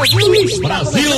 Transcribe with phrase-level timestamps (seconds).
[0.00, 0.60] Brasil!
[0.62, 1.12] Brasil!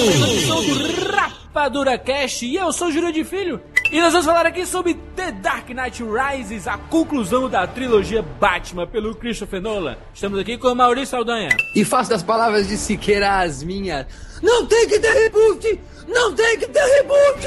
[1.14, 3.60] Rapadura Cast e eu sou o Júlio de Filho.
[3.92, 8.84] E nós vamos falar aqui sobre The Dark Knight Rises, a conclusão da trilogia Batman
[8.88, 9.96] pelo Christopher Nolan.
[10.12, 11.50] Estamos aqui com o Maurício Saldanha.
[11.76, 14.04] E faço das palavras de Siqueira as minhas.
[14.42, 15.80] Não tem que ter reboot!
[16.08, 17.46] Não tem que ter reboot!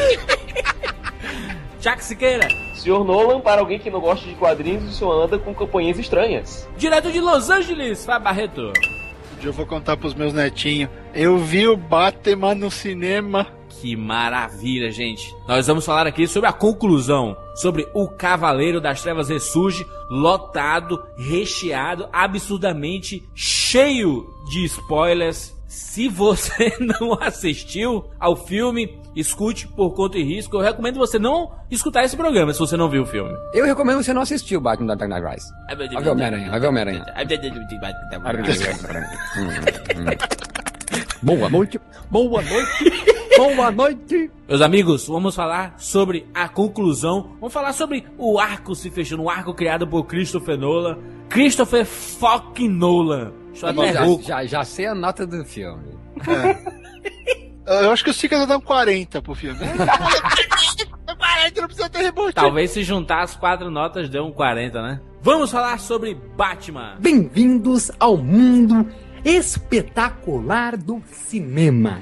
[1.81, 2.47] Jack Siqueira.
[2.75, 6.65] Senhor Nolan, para alguém que não gosta de quadrinhos, o senhor anda com campanhas estranhas.
[6.77, 8.71] Direto de Los Angeles, Fábio Barreto.
[9.43, 10.89] Eu vou contar pros meus netinhos.
[11.13, 13.47] Eu vi o Batman no cinema.
[13.69, 15.35] Que maravilha, gente.
[15.47, 22.07] Nós vamos falar aqui sobre a conclusão, sobre o Cavaleiro das Trevas ressurge, lotado, recheado,
[22.11, 25.54] absurdamente cheio de spoilers.
[25.75, 30.55] Se você não assistiu ao filme, escute por conta e risco.
[30.55, 33.35] Eu recomendo você não escutar esse programa se você não viu o filme.
[33.53, 35.53] Eu recomendo você não assistir o Batman da Dark Knight Rise.
[35.67, 37.05] Vai ver Homem-Aranha, vai ver Homem-Aranha.
[41.21, 42.93] Boa noite, boa noite,
[43.35, 44.31] boa noite.
[44.47, 47.31] Meus amigos, vamos falar sobre a conclusão.
[47.39, 50.99] Vamos falar sobre o arco se fechando, o arco criado por Christopher Nolan.
[51.29, 53.31] Christopher fucking Nolan.
[53.53, 55.95] Estou até Já, já, já sei a nota do filme.
[57.65, 59.59] Eu acho que o Sica dá um 40 pro filme.
[61.17, 62.33] 40, não precisa ter reboot.
[62.33, 64.99] Talvez se juntar as quatro notas dê um 40, né?
[65.21, 66.95] Vamos falar sobre Batman.
[66.99, 68.87] Bem-vindos ao mundo
[69.23, 72.01] espetacular do cinema.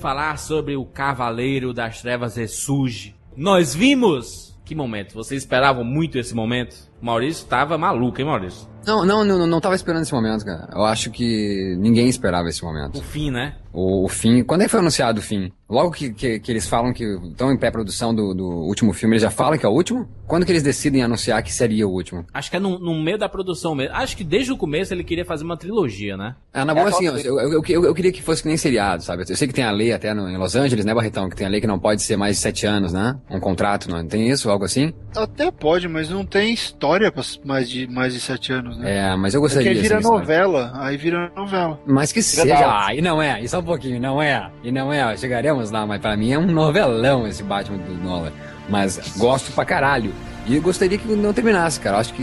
[0.00, 3.14] falar sobre o Cavaleiro das Trevas ressurge.
[3.36, 4.58] Nós vimos!
[4.64, 5.12] Que momento?
[5.12, 6.89] Vocês esperavam muito esse momento?
[7.00, 8.68] Maurício tava maluco, hein, Maurício?
[8.86, 10.68] Não, não, não, não tava esperando esse momento, cara.
[10.72, 12.98] Eu acho que ninguém esperava esse momento.
[12.98, 13.56] O fim, né?
[13.74, 14.42] O, o fim.
[14.42, 15.52] Quando é que foi anunciado o fim?
[15.68, 19.22] Logo que, que, que eles falam que estão em pré-produção do, do último filme, eles
[19.22, 20.08] já falam que é o último?
[20.26, 22.24] Quando que eles decidem anunciar que seria o último?
[22.32, 23.94] Acho que é no, no meio da produção mesmo.
[23.94, 26.34] Acho que desde o começo ele queria fazer uma trilogia, né?
[26.52, 29.02] Ah, na boa, assim, eu, eu, eu, eu- eu queria que fosse que nem seriado,
[29.04, 29.24] sabe?
[29.28, 31.28] Eu sei que tem a lei até no, em Los Angeles, né, Barretão?
[31.28, 33.20] Que tem a lei que não pode ser mais de sete anos, né?
[33.30, 34.50] Um contrato, não tem isso?
[34.50, 34.92] Algo assim?
[35.14, 38.96] Até pode, mas não tem história pra mais de, mais de 7 anos, né?
[38.98, 40.16] É, mas eu Porque gostaria aí vira assim, sabe?
[40.18, 41.78] novela, aí vira novela.
[41.86, 42.44] Mas que seja.
[42.44, 42.64] Verdade.
[42.88, 44.50] Ah, e não é, e só um pouquinho, não é.
[44.62, 48.32] E não é, chegaremos lá, mas pra mim é um novelão esse Batman do Nolan.
[48.68, 50.12] Mas gosto pra caralho.
[50.46, 51.96] E eu gostaria que não terminasse, cara.
[51.96, 52.22] Eu acho que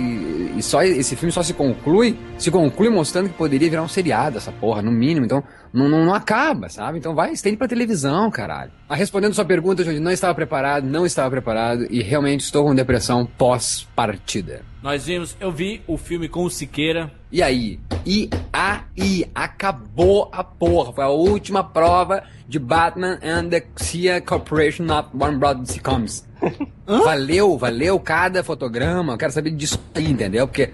[0.57, 4.37] e só esse filme só se conclui, se conclui mostrando que poderia virar um seriado,
[4.37, 5.25] essa porra, no mínimo.
[5.25, 5.43] Então,
[5.77, 6.97] não, não, não acaba, sabe?
[6.97, 8.71] Então vai, estende pra televisão, caralho.
[8.89, 12.73] Ah, respondendo sua pergunta, Jorge, não estava preparado, não estava preparado e realmente estou com
[12.73, 14.61] depressão pós-partida.
[14.81, 17.11] Nós vimos, eu vi o filme com o Siqueira.
[17.31, 17.79] E aí?
[18.05, 19.25] E aí?
[19.35, 20.93] Acabou a porra.
[20.93, 26.27] Foi a última prova de Batman and the Cia Corporation of Warner Brothers Comics.
[26.87, 29.13] Valeu, valeu cada fotograma.
[29.13, 30.47] Eu quero saber disso aí, entendeu?
[30.47, 30.71] Porque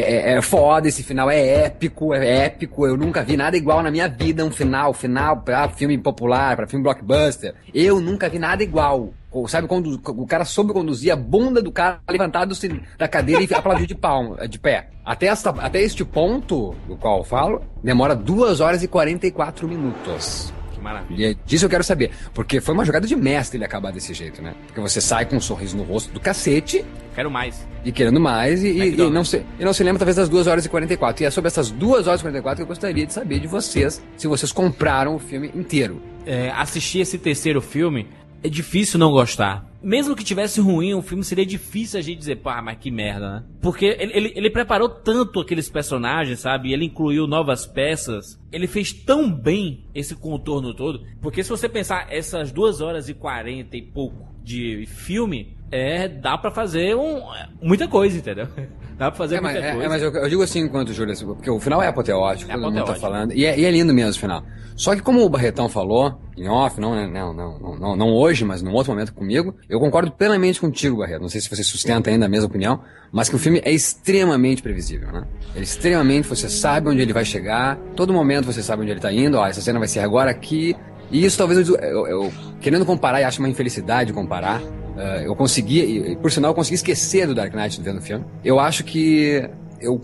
[0.00, 2.86] é, é foda, esse final é épico, é épico.
[2.86, 6.66] Eu nunca vi nada igual na minha vida, um final, final pra filme popular, pra
[6.66, 7.54] filme blockbuster.
[7.74, 9.10] Eu nunca vi nada igual.
[9.48, 13.54] Sabe quando o cara soube conduzir a bunda do cara levantado se- da cadeira e
[13.54, 14.88] aplaudiu de palma, de pé.
[15.04, 20.50] Até, esta, até este ponto, do qual eu falo, demora 2 horas e 44 minutos.
[20.86, 21.20] Maravilha.
[21.28, 22.12] E é disso eu quero saber.
[22.32, 24.54] Porque foi uma jogada de mestre ele acabar desse jeito, né?
[24.68, 27.66] Porque você sai com um sorriso no rosto do cacete Quero mais.
[27.84, 30.46] e querendo mais e, e- e não, se, e não se lembra talvez das 2
[30.46, 31.24] horas e 44.
[31.24, 34.00] E é sobre essas 2 horas e 44 que eu gostaria de saber de vocês,
[34.16, 36.00] se vocês compraram o filme inteiro.
[36.24, 38.06] É, assistir esse terceiro filme
[38.44, 39.64] é difícil não gostar.
[39.86, 43.36] Mesmo que tivesse ruim o filme, seria difícil a gente dizer, pá, mas que merda,
[43.36, 43.44] né?
[43.62, 46.72] Porque ele, ele, ele preparou tanto aqueles personagens, sabe?
[46.72, 48.36] Ele incluiu novas peças.
[48.50, 51.06] Ele fez tão bem esse contorno todo.
[51.22, 56.38] Porque se você pensar essas 2 horas e 40 e pouco de filme, é, dá
[56.38, 57.22] pra fazer um,
[57.60, 58.46] muita coisa, entendeu?
[58.96, 59.84] Dá pra fazer É, muita é, coisa.
[59.84, 62.54] é, mas eu, eu digo assim enquanto Júlio, assim, porque o final é apoteótico, É
[62.54, 63.30] todo mundo tá falando.
[63.34, 64.42] E é, e é lindo mesmo o final.
[64.74, 68.14] Só que como o Barretão falou, em off, não, né, não, não, não, não, não
[68.14, 71.20] hoje, mas num outro momento comigo, eu concordo plenamente contigo, Barreto.
[71.20, 72.80] Não sei se você sustenta ainda a mesma opinião,
[73.12, 75.26] mas que o filme é extremamente previsível, né?
[75.50, 79.00] Ele é extremamente, você sabe onde ele vai chegar, todo momento você sabe onde ele
[79.00, 80.74] tá indo, ó, essa cena vai ser agora aqui.
[81.10, 84.60] E isso talvez eu, eu- eu- querendo comparar, e acho uma infelicidade comparar,
[84.96, 85.80] eh, eu consegui,
[86.12, 88.24] e, por sinal eu consegui esquecer do Dark Knight vendo o filme.
[88.44, 89.48] Eu acho que
[89.80, 90.00] eu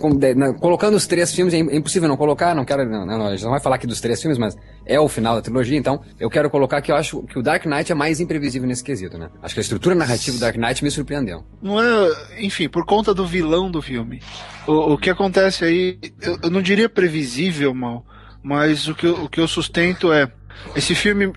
[0.61, 3.43] colocando os três filmes é é impossível não colocar, não quero, não, não, a gente
[3.43, 4.55] não vai falar aqui dos três filmes, mas
[4.85, 7.65] é o final da trilogia, então eu quero colocar que eu acho que o Dark
[7.65, 9.31] Knight é mais imprevisível nesse quesito, né?
[9.43, 11.43] Acho que a estrutura narrativa do Dark Knight me surpreendeu.
[11.63, 14.21] Não é, enfim, por conta do vilão do filme.
[14.67, 18.05] O, o que acontece aí, eu, eu não diria previsível, mal,
[18.43, 20.31] mas o que, eu, o que eu sustento é.
[20.75, 21.33] Esse filme.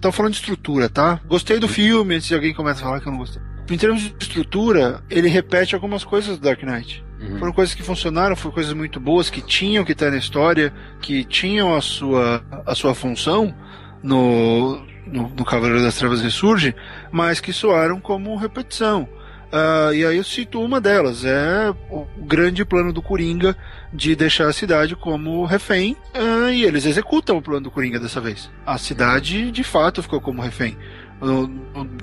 [0.00, 1.20] Tá falando de estrutura, tá?
[1.26, 3.42] Gostei do filme, antes de alguém começa a falar que eu não gostei.
[3.70, 7.04] Em termos de estrutura, ele repete algumas coisas do Dark Knight.
[7.20, 7.38] Uhum.
[7.38, 11.24] Foram coisas que funcionaram, foram coisas muito boas, que tinham que estar na história, que
[11.24, 13.54] tinham a sua, a sua função
[14.02, 16.74] no, no, no Cavaleiro das Trevas Ressurge,
[17.10, 19.08] mas que soaram como repetição.
[19.50, 23.56] Ah, e aí eu cito uma delas, é o grande plano do Coringa
[23.92, 28.20] de deixar a cidade como refém, ah, e eles executam o plano do Coringa dessa
[28.20, 28.50] vez.
[28.66, 30.76] A cidade de fato ficou como refém.
[31.20, 31.48] No,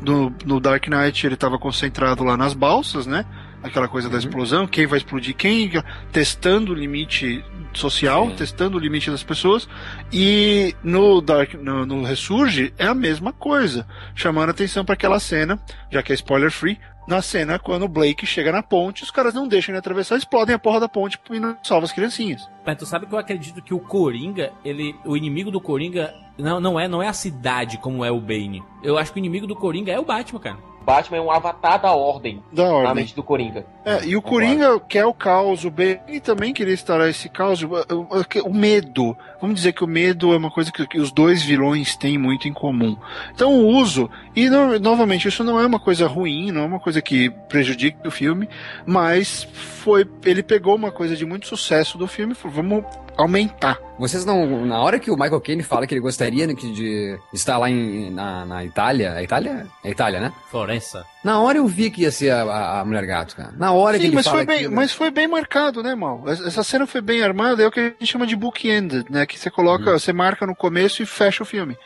[0.02, 3.24] no- no Dark Knight ele estava concentrado lá nas balsas, né?
[3.66, 5.72] Aquela coisa da explosão, quem vai explodir quem,
[6.12, 8.36] testando o limite social, Sim.
[8.36, 9.68] testando o limite das pessoas.
[10.14, 15.60] E no Dark, no, no Ressurge é a mesma coisa, chamando atenção para aquela cena,
[15.92, 16.78] já que é spoiler free,
[17.08, 20.56] na cena quando o Blake chega na ponte, os caras não deixam ele atravessar, explodem
[20.56, 22.48] a porra da ponte e não salva as criancinhas.
[22.66, 26.60] Mas tu sabe que eu acredito que o Coringa, ele, o inimigo do Coringa não,
[26.60, 28.64] não é não é a cidade como é o Bane.
[28.84, 30.75] Eu acho que o inimigo do Coringa é o Batman, cara.
[30.86, 32.96] Batman é um avatar da ordem Da na ordem.
[32.96, 33.66] mente do Coringa.
[33.84, 37.68] É, e o Coringa quer o caos, o Bane também queria instaurar esse caos, o,
[37.68, 39.16] o- o medo.
[39.42, 42.48] Vamos dizer que o medo é uma coisa que, que os dois vilões têm muito
[42.48, 42.96] em comum.
[43.34, 46.80] Então o uso, e no- novamente, isso não é uma coisa ruim, não é uma
[46.80, 48.48] coisa que prejudique o filme,
[48.86, 50.08] mas foi.
[50.24, 52.86] Ele pegou uma coisa de muito sucesso do filme e falou, vamos
[53.18, 53.78] aumentar.
[53.98, 54.66] Vocês não.
[54.66, 58.10] Na hora que o Michael Caine fala que ele gostaria de, de estar lá em,
[58.12, 59.14] na, na Itália.
[59.18, 59.68] É Itália?
[59.84, 60.34] É Itália, né?
[60.52, 61.06] Florença.
[61.24, 63.54] Na hora eu vi que ia ser a, a- a mulher gato, cara.
[63.58, 65.96] Na hora que Sim, ele mas fala foi, bem, aquilo- mas foi bem marcado, né,
[65.96, 66.24] Mal?
[66.28, 69.26] Essa cena foi bem armada, é o que a gente chama de bookended, né?
[69.26, 71.78] Que você coloca, você marca no começo e fecha o filme.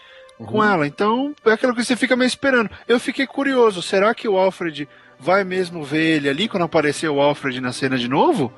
[0.45, 0.87] com ela.
[0.87, 2.69] Então, é aquilo que você fica meio esperando.
[2.87, 4.87] Eu fiquei curioso, será que o Alfred
[5.19, 8.51] vai mesmo ver ele ali quando aparecer o Alfred na cena de novo?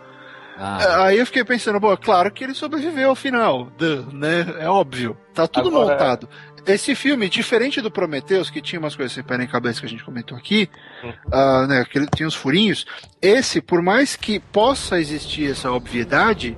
[0.63, 3.71] Ah, Aí eu fiquei pensando, pô, claro que ele sobreviveu ao final,
[4.13, 4.45] né?
[4.59, 5.17] É óbvio.
[5.33, 6.29] Tá tudo Agora- montado.
[6.67, 9.89] Esse filme, diferente do Prometheus, que tinha umas coisas sem pé nem cabeça que a
[9.89, 10.69] gente comentou aqui,
[11.03, 11.11] Hum.
[11.31, 12.85] ah, né, que ele tinha os furinhos,
[13.19, 16.55] esse, por mais que possa existir essa obviedade,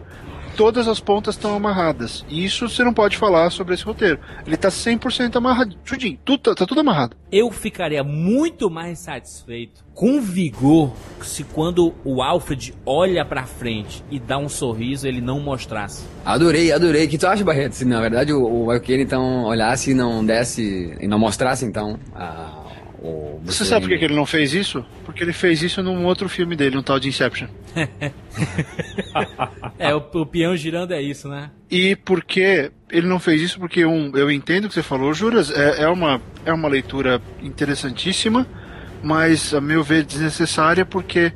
[0.55, 2.25] todas as pontas estão amarradas.
[2.29, 4.19] E isso você não pode falar sobre esse roteiro.
[4.45, 7.15] Ele tá 100% amarrado, tudinho, tudo, tá, tá tudo amarrado.
[7.31, 10.91] Eu ficaria muito mais satisfeito, com vigor,
[11.21, 16.03] se quando o Alfred olha pra frente e dá um sorriso, ele não mostrasse.
[16.25, 17.05] adorei, adorei.
[17.05, 17.73] O que tu acha, Barreto?
[17.73, 20.95] Se na verdade o, o Michael então olhasse e não desse.
[20.99, 22.61] e não mostrasse então a.
[23.03, 24.85] O Você sabe por que ele não fez isso?
[25.03, 27.47] Porque ele fez isso num outro filme dele, um tal de Inception.
[29.77, 31.51] É, o, o peão girando é isso, né?
[31.69, 35.51] E porque ele não fez isso, porque um, eu entendo o que você falou, Juras,
[35.51, 38.47] é, é, uma, é uma leitura interessantíssima,
[39.03, 41.31] mas a meu ver desnecessária, porque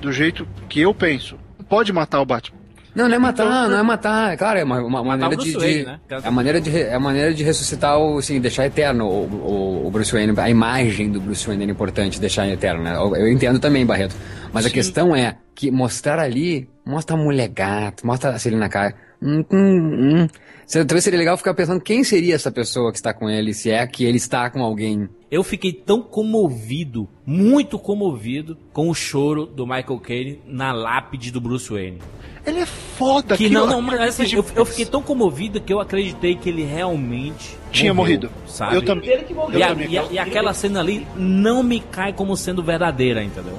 [0.00, 2.57] do jeito que eu penso, pode matar o Batman.
[2.94, 4.36] Não, não é matar, Então, não é matar.
[4.36, 5.52] Claro, é uma, uma maneira de.
[5.52, 6.00] Wayne, de- né?
[6.10, 8.18] É a maneira de, é a maneira de ressuscitar o.
[8.18, 10.34] Assim, deixar eterno o, o, o Bruce Wayne.
[10.38, 12.96] A imagem do Bruce Wayne é importante deixar eterno, né?
[12.96, 14.16] Eu, entendo também, Barreto.
[14.52, 18.94] Mas a questão é que mostrar ali, mostra a mulher gato, mostra a Celina Caio.
[19.22, 20.28] Hum, hum, hum.
[20.70, 23.86] Talvez seria legal ficar pensando quem seria essa pessoa que está com ele, se é
[23.86, 25.08] que ele está com alguém.
[25.30, 31.38] Eu fiquei tão comovido, muito comovido, com o choro do Michael Caine na lápide do
[31.40, 31.98] Bruce Wayne.
[32.46, 35.70] Ele é foda Que aquilo- não, não, mas assim, eu, eu fiquei tão comovido que
[35.70, 38.30] eu acreditei que ele realmente Tinha morrido.
[38.46, 38.76] Sabe?
[38.76, 39.10] Eu também.
[39.10, 39.90] Ele que morreu E, a- também.
[39.90, 43.58] e a- e aquela cena ali não me cai como sendo verdadeira, entendeu?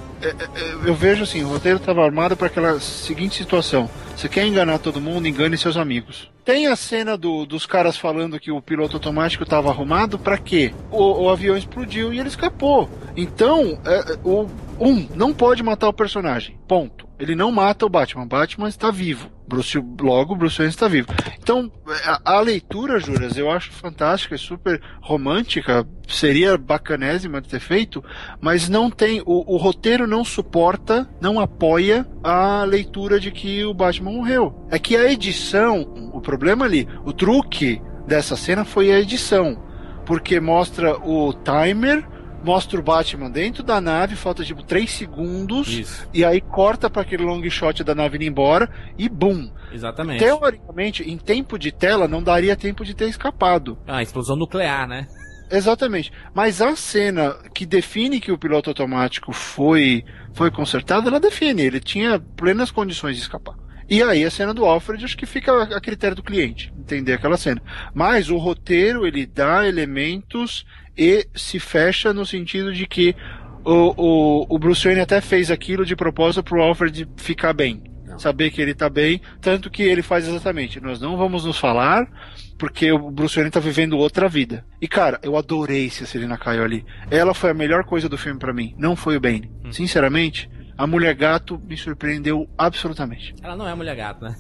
[0.84, 3.88] Eu vejo assim, o roteiro estava armado para aquela seguinte situação.
[4.16, 6.28] Você quer enganar todo mundo, engane seus amigos.
[6.50, 10.74] Tem a cena do- dos caras falando que o piloto automático estava arrumado, para quê?
[10.90, 12.90] O, o avião explodiu e ele escapou.
[13.16, 14.48] Então, é, é, o
[14.80, 16.58] um não pode matar o personagem.
[16.68, 17.09] Ponto.
[17.20, 18.26] Ele não mata o Batman.
[18.26, 19.30] Batman está vivo.
[19.46, 21.08] Bruce, logo, Bruce Wayne está vivo.
[21.42, 21.72] Então,
[22.06, 28.04] a, a leitura, Juras, eu acho fantástica, é super romântica, seria bacanésima de ter feito,
[28.40, 29.22] mas não tem.
[29.26, 34.68] O, o roteiro não suporta, não apoia a leitura de que o Batman morreu.
[34.70, 35.82] É que a edição,
[36.14, 39.68] o problema ali, o truque dessa cena foi a edição.
[40.06, 42.08] Porque mostra o timer,
[42.44, 45.68] mostra o Batman dentro da nave, falta tipo 3 segundos.
[45.68, 49.52] Isso, E aí corta para aquele long shot da nave indo embora e bum.
[49.74, 50.20] exatamente.
[50.20, 53.78] Teoricamente, em tempo de tela, não daria tempo de ter escapado.
[53.88, 55.08] Ah, explosão nuclear, né?
[55.52, 56.12] Exatamente.
[56.34, 61.64] Mas a cena que define que o piloto automático foi, foi consertado, ela define.
[61.64, 63.56] Ele tinha plenas condições de escapar.
[63.90, 67.38] E aí a cena do Alfred, acho que fica a critério do cliente, entender aquela
[67.38, 67.60] cena.
[67.92, 70.64] Mas o roteiro, ele dá elementos
[71.00, 73.16] e se fecha no sentido de que
[73.64, 77.82] o, o, o Bruce Wayne até fez aquilo de propósito pro Alfred ficar bem.
[78.18, 80.82] Saber que ele tá bem, tanto que ele faz exatamente.
[80.82, 82.06] Nós não vamos nos falar,
[82.58, 84.66] porque o Bruce Wayne tá vivendo outra vida.
[84.82, 86.86] E cara, eu adorei se a Selina Kyle ali.
[87.10, 89.50] Ela foi a melhor coisa do filme pra mim, não foi o Bane.
[89.72, 90.50] Sinceramente,
[90.80, 93.36] a Mulher Gato me surpreendeu absolutamente.
[93.44, 94.34] Ela não é mulher gato, né?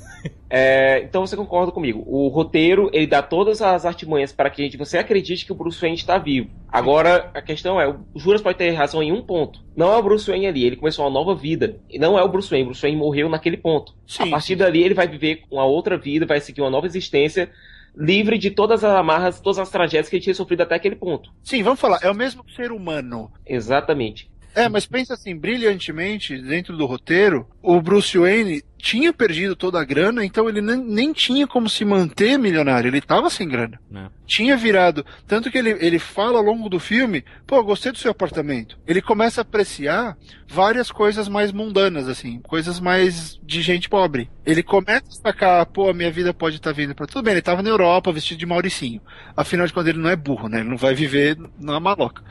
[0.50, 2.01] É, então você concorda comigo.
[2.08, 5.55] O roteiro, ele dá todas as artimanhas para que a gente- você acredite que o
[5.55, 6.50] Bruce Wayne está vivo.
[6.69, 9.60] Agora, a questão é, o Juras pode ter razão em um ponto.
[9.75, 11.75] Não é o Bruce Wayne ali, ele começou uma nova vida.
[11.89, 13.93] E não é o Bruce Wayne, o Bruce Wayne morreu naquele ponto.
[14.08, 14.55] Sim, a partir sim.
[14.55, 17.51] dali ele vai viver uma outra vida, vai seguir uma nova existência,
[17.93, 21.31] livre de todas as amarras, todas as tragédias que ele tinha sofrido até aquele ponto.
[21.43, 23.29] Sim, vamos falar, é o mesmo ser humano.
[23.46, 24.31] Exatamente.
[24.55, 29.83] É, mas pensa assim, brilhantemente, dentro do roteiro, o Bruce Wayne tinha perdido toda a
[29.83, 33.79] grana, então ele nem, nem tinha como se manter milionário, ele tava sem grana.
[33.91, 34.09] Não.
[34.25, 35.05] Tinha virado.
[35.27, 38.79] Tanto que ele, ele fala ao longo do filme, pô, gostei do seu apartamento.
[38.88, 40.15] Ele começa a apreciar
[40.48, 44.29] várias coisas mais mundanas, assim, coisas mais de gente pobre.
[44.45, 47.05] Ele começa a destacar, pô, a minha vida pode estar vindo pra.
[47.05, 49.01] Tudo bem, ele tava na Europa vestido de Mauricinho.
[49.36, 50.59] Afinal de contas, ele não é burro, né?
[50.59, 52.24] Ele não vai viver na maloca.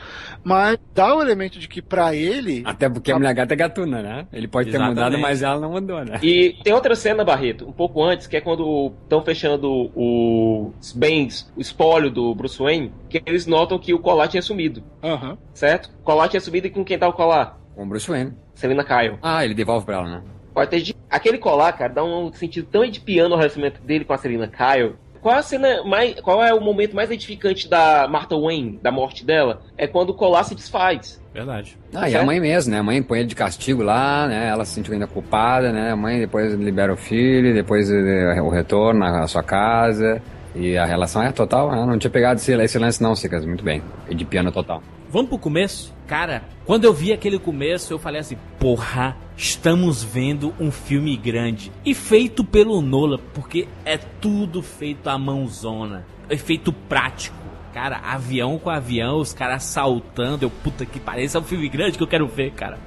[0.42, 2.62] Mas dá o elemento de que pra ele.
[2.64, 4.26] Até porque a mulher gata é gatuna, né?
[4.32, 4.96] Ele pode ter Exatamente.
[4.96, 6.18] mudado, mas ela não mudou, né?
[6.22, 11.50] E tem outra cena, Barreto, um pouco antes, que é quando estão fechando os bens,
[11.56, 15.38] o espólio do Bruce Wayne, que eles notam que o colar tinha sumido, Aham.
[15.52, 15.90] certo?
[16.00, 17.58] O colar tinha sumido e com quem tá o colar?
[17.74, 18.32] Com o Bruce Wayne.
[18.54, 19.18] Selena Kyle.
[19.22, 20.22] Ah, ele devolve pra ela, né?
[20.52, 20.96] Pode ter de...
[21.08, 24.96] Aquele colar, cara, dá um sentido tão edipiano ao relacionamento dele com a Selena Kyle.
[25.20, 26.20] Qual é a cena mais.
[26.20, 29.62] Qual é o momento mais edificante da Martha Wayne, da morte dela?
[29.76, 31.20] É quando o colar se desfaz.
[31.32, 31.76] Verdade.
[31.94, 32.26] Ah, e a Certo.
[32.26, 32.78] mãe mesmo, né?
[32.78, 34.48] A mãe põe ele de castigo lá, né?
[34.48, 35.92] Ela se sentiu ainda culpada, né?
[35.92, 40.20] A mãe depois libera o filho, depois eh, o retorno à sua casa.
[40.54, 41.84] E a relação é total, né?
[41.86, 43.44] Não tinha pegado esse, esse lance não, Cicas.
[43.44, 43.82] Muito bem.
[44.08, 44.82] E de piano total.
[45.10, 45.94] Vamos pro começo?
[46.06, 51.72] Cara, quando eu vi aquele começo, eu falei assim: porra, estamos vendo um filme grande.
[51.84, 56.06] E feito pelo Nola, porque é tudo feito à mãozona.
[56.28, 57.36] Efeito prático.
[57.72, 60.44] Cara, avião com avião, os caras saltando.
[60.44, 62.78] Eu, puta que pareça, é um filme grande que eu quero ver, cara.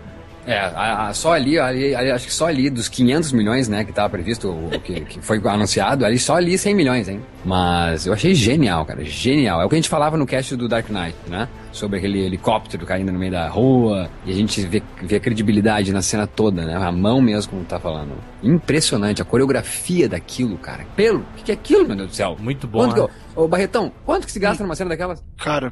[0.45, 3.83] É, a- a- só ali, ali, ali, acho que só ali dos 500 milhões, né,
[3.83, 7.21] que tava previsto, o, que, que foi anunciado, ali só ali 100 milhões, hein?
[7.45, 9.61] Mas eu achei genial, cara, genial.
[9.61, 11.47] É o que a gente falava no cast do Dark Knight, né?
[11.71, 15.91] Sobre aquele helicóptero caindo no meio da rua, e a gente vê, vê a credibilidade
[15.93, 16.75] na cena toda, né?
[16.75, 18.11] A mão mesmo, como tá falando.
[18.43, 20.85] Impressionante, a coreografia daquilo, cara.
[20.95, 22.35] Pelo, o que, que é aquilo, meu Deus do céu?
[22.39, 23.07] Muito bom, Quanto que, né?
[23.35, 25.23] eu- Ô, Barretão, quanto que se gasta numa cena daquelas?
[25.37, 25.71] Cara,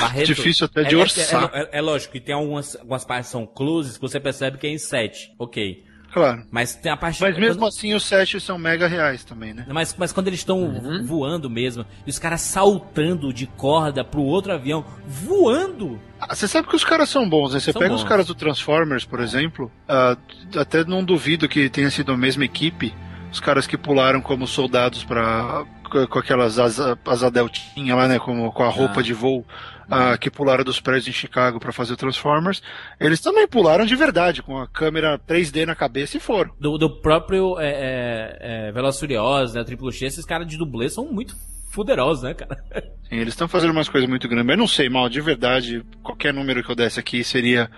[0.00, 1.50] Barreto, Difícil até de é, é- orçar.
[1.52, 4.58] É, é- é lógico que tem algumas, algumas partes que são closes que você percebe
[4.58, 5.32] que é em 7.
[5.38, 5.84] Ok.
[6.12, 6.46] claro.
[6.48, 7.20] Mas tem a parte.
[7.20, 9.66] Mas mesmo quando- assim, os sets são mega reais também, né?
[9.68, 11.04] Mas, mas quando eles estão Uhum.
[11.04, 16.00] voando mesmo, e os caras saltando de corda pro outro avião, voando!
[16.20, 17.58] Ah, Você sabe que os caras são bons, né?
[17.60, 18.08] Você São pega os bons.
[18.08, 20.16] caras do Transformers, por exemplo, ah,
[20.56, 22.94] até não duvido que tenha sido a mesma equipe,
[23.32, 28.18] os caras que pularam como soldados pra com, com aquelas asa, asa deltinha lá, né?
[28.18, 29.02] Com, com a roupa Ah.
[29.02, 29.46] de voo
[29.88, 32.60] ah, que pularam dos prédios em Chicago pra fazer o Transformers.
[32.98, 36.50] Eles também pularam de verdade, com a câmera 3D na cabeça e foram.
[36.58, 37.68] Do, do próprio é,
[38.40, 39.64] é, é, Furiosos, né?
[39.92, 41.36] X, esses caras de dublê são muito
[41.74, 42.56] fuderosos, né, cara?
[43.08, 44.50] Sim, eles estão fazendo umas coisas muito grandes.
[44.50, 47.68] Eu não sei, mal, de verdade, qualquer número que eu desse aqui seria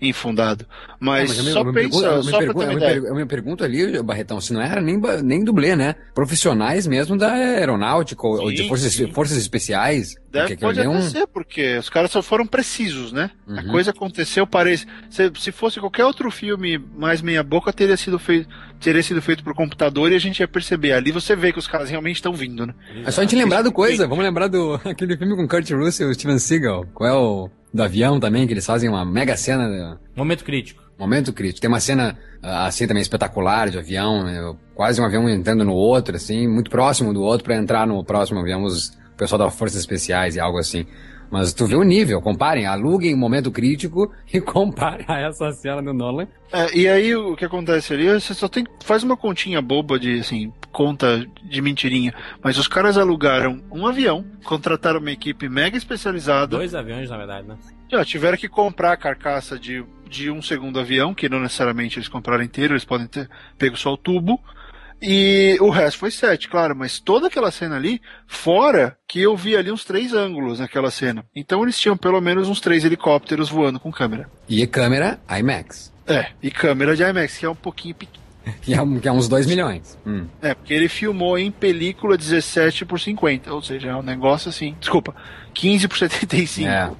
[0.00, 0.64] infundado.
[0.98, 2.72] Mas, Não, eu me- só eu me pensa, pergunto- eu me só pergunto- ter uma
[2.72, 2.92] eu me ideia.
[2.94, 5.94] pergu- Eu me pergunto ali, Barretão, se não era nem, nem dublê, né?
[6.14, 9.12] Profissionais mesmo da aeronáutica ou, ou de Sim, forças, sim.
[9.12, 10.14] forças especiais.
[10.30, 13.30] Deve, porque aquilo pode é até um- porque os caras só foram precisos, né?
[13.48, 13.68] A Uhum.
[13.68, 14.86] coisa aconteceu, parece.
[15.10, 19.42] Se, se fosse qualquer outro filme mais meia boca, teria sido feito, teria sido feito
[19.42, 20.92] por computador e a gente ia perceber.
[20.92, 22.74] Ali você vê que os caras realmente estão vindo, né?
[23.04, 24.06] É só a gente lembrar do coisa.
[24.06, 26.86] Vamos lembrar do aquele filme com Kurt Russell e o Steven Seagal.
[26.94, 29.98] Qual é o do avião também, que eles fazem uma mega cena.
[30.16, 30.82] Momento crítico.
[30.98, 31.60] Momento crítico.
[31.60, 34.54] Tem uma cena assim também espetacular de avião, né?
[34.74, 38.40] quase um avião entrando no outro, assim, muito próximo do outro para entrar no próximo
[38.40, 40.86] avião, os pessoal das forças especiais e algo assim.
[41.30, 45.80] Mas tu vê o nível, comparem, aluguem o momento crítico e comparem a essa cena
[45.80, 46.26] do Nolan.
[46.52, 50.18] É, e aí o que acontece ali, você só tem faz uma continha boba de
[50.18, 52.12] assim, conta de mentirinha,
[52.42, 57.46] mas os caras alugaram um avião, contrataram uma equipe mega especializada, Dois aviões, na verdade,
[57.46, 57.56] né?
[57.92, 62.08] ó, tiveram que comprar a carcaça de, de um segundo avião, que não necessariamente eles
[62.08, 64.40] compraram inteiro, eles podem ter pego só o tubo.
[65.02, 69.56] E o resto foi sete, claro, mas toda aquela cena ali, fora que eu vi
[69.56, 71.24] ali uns três ângulos naquela cena.
[71.34, 74.28] Então eles tinham pelo menos uns três helicópteros voando com câmera.
[74.48, 75.90] E câmera IMAX.
[76.06, 78.20] É, e câmera de IMAX, que é um pouquinho pequeno.
[78.62, 79.98] Que é, que é uns 2 milhões.
[80.04, 80.26] Hum.
[80.40, 84.74] É, porque ele filmou em película 17 por 50, ou seja, é um negócio assim,
[84.80, 85.14] desculpa,
[85.54, 86.68] 15 por 75.
[86.68, 86.90] É.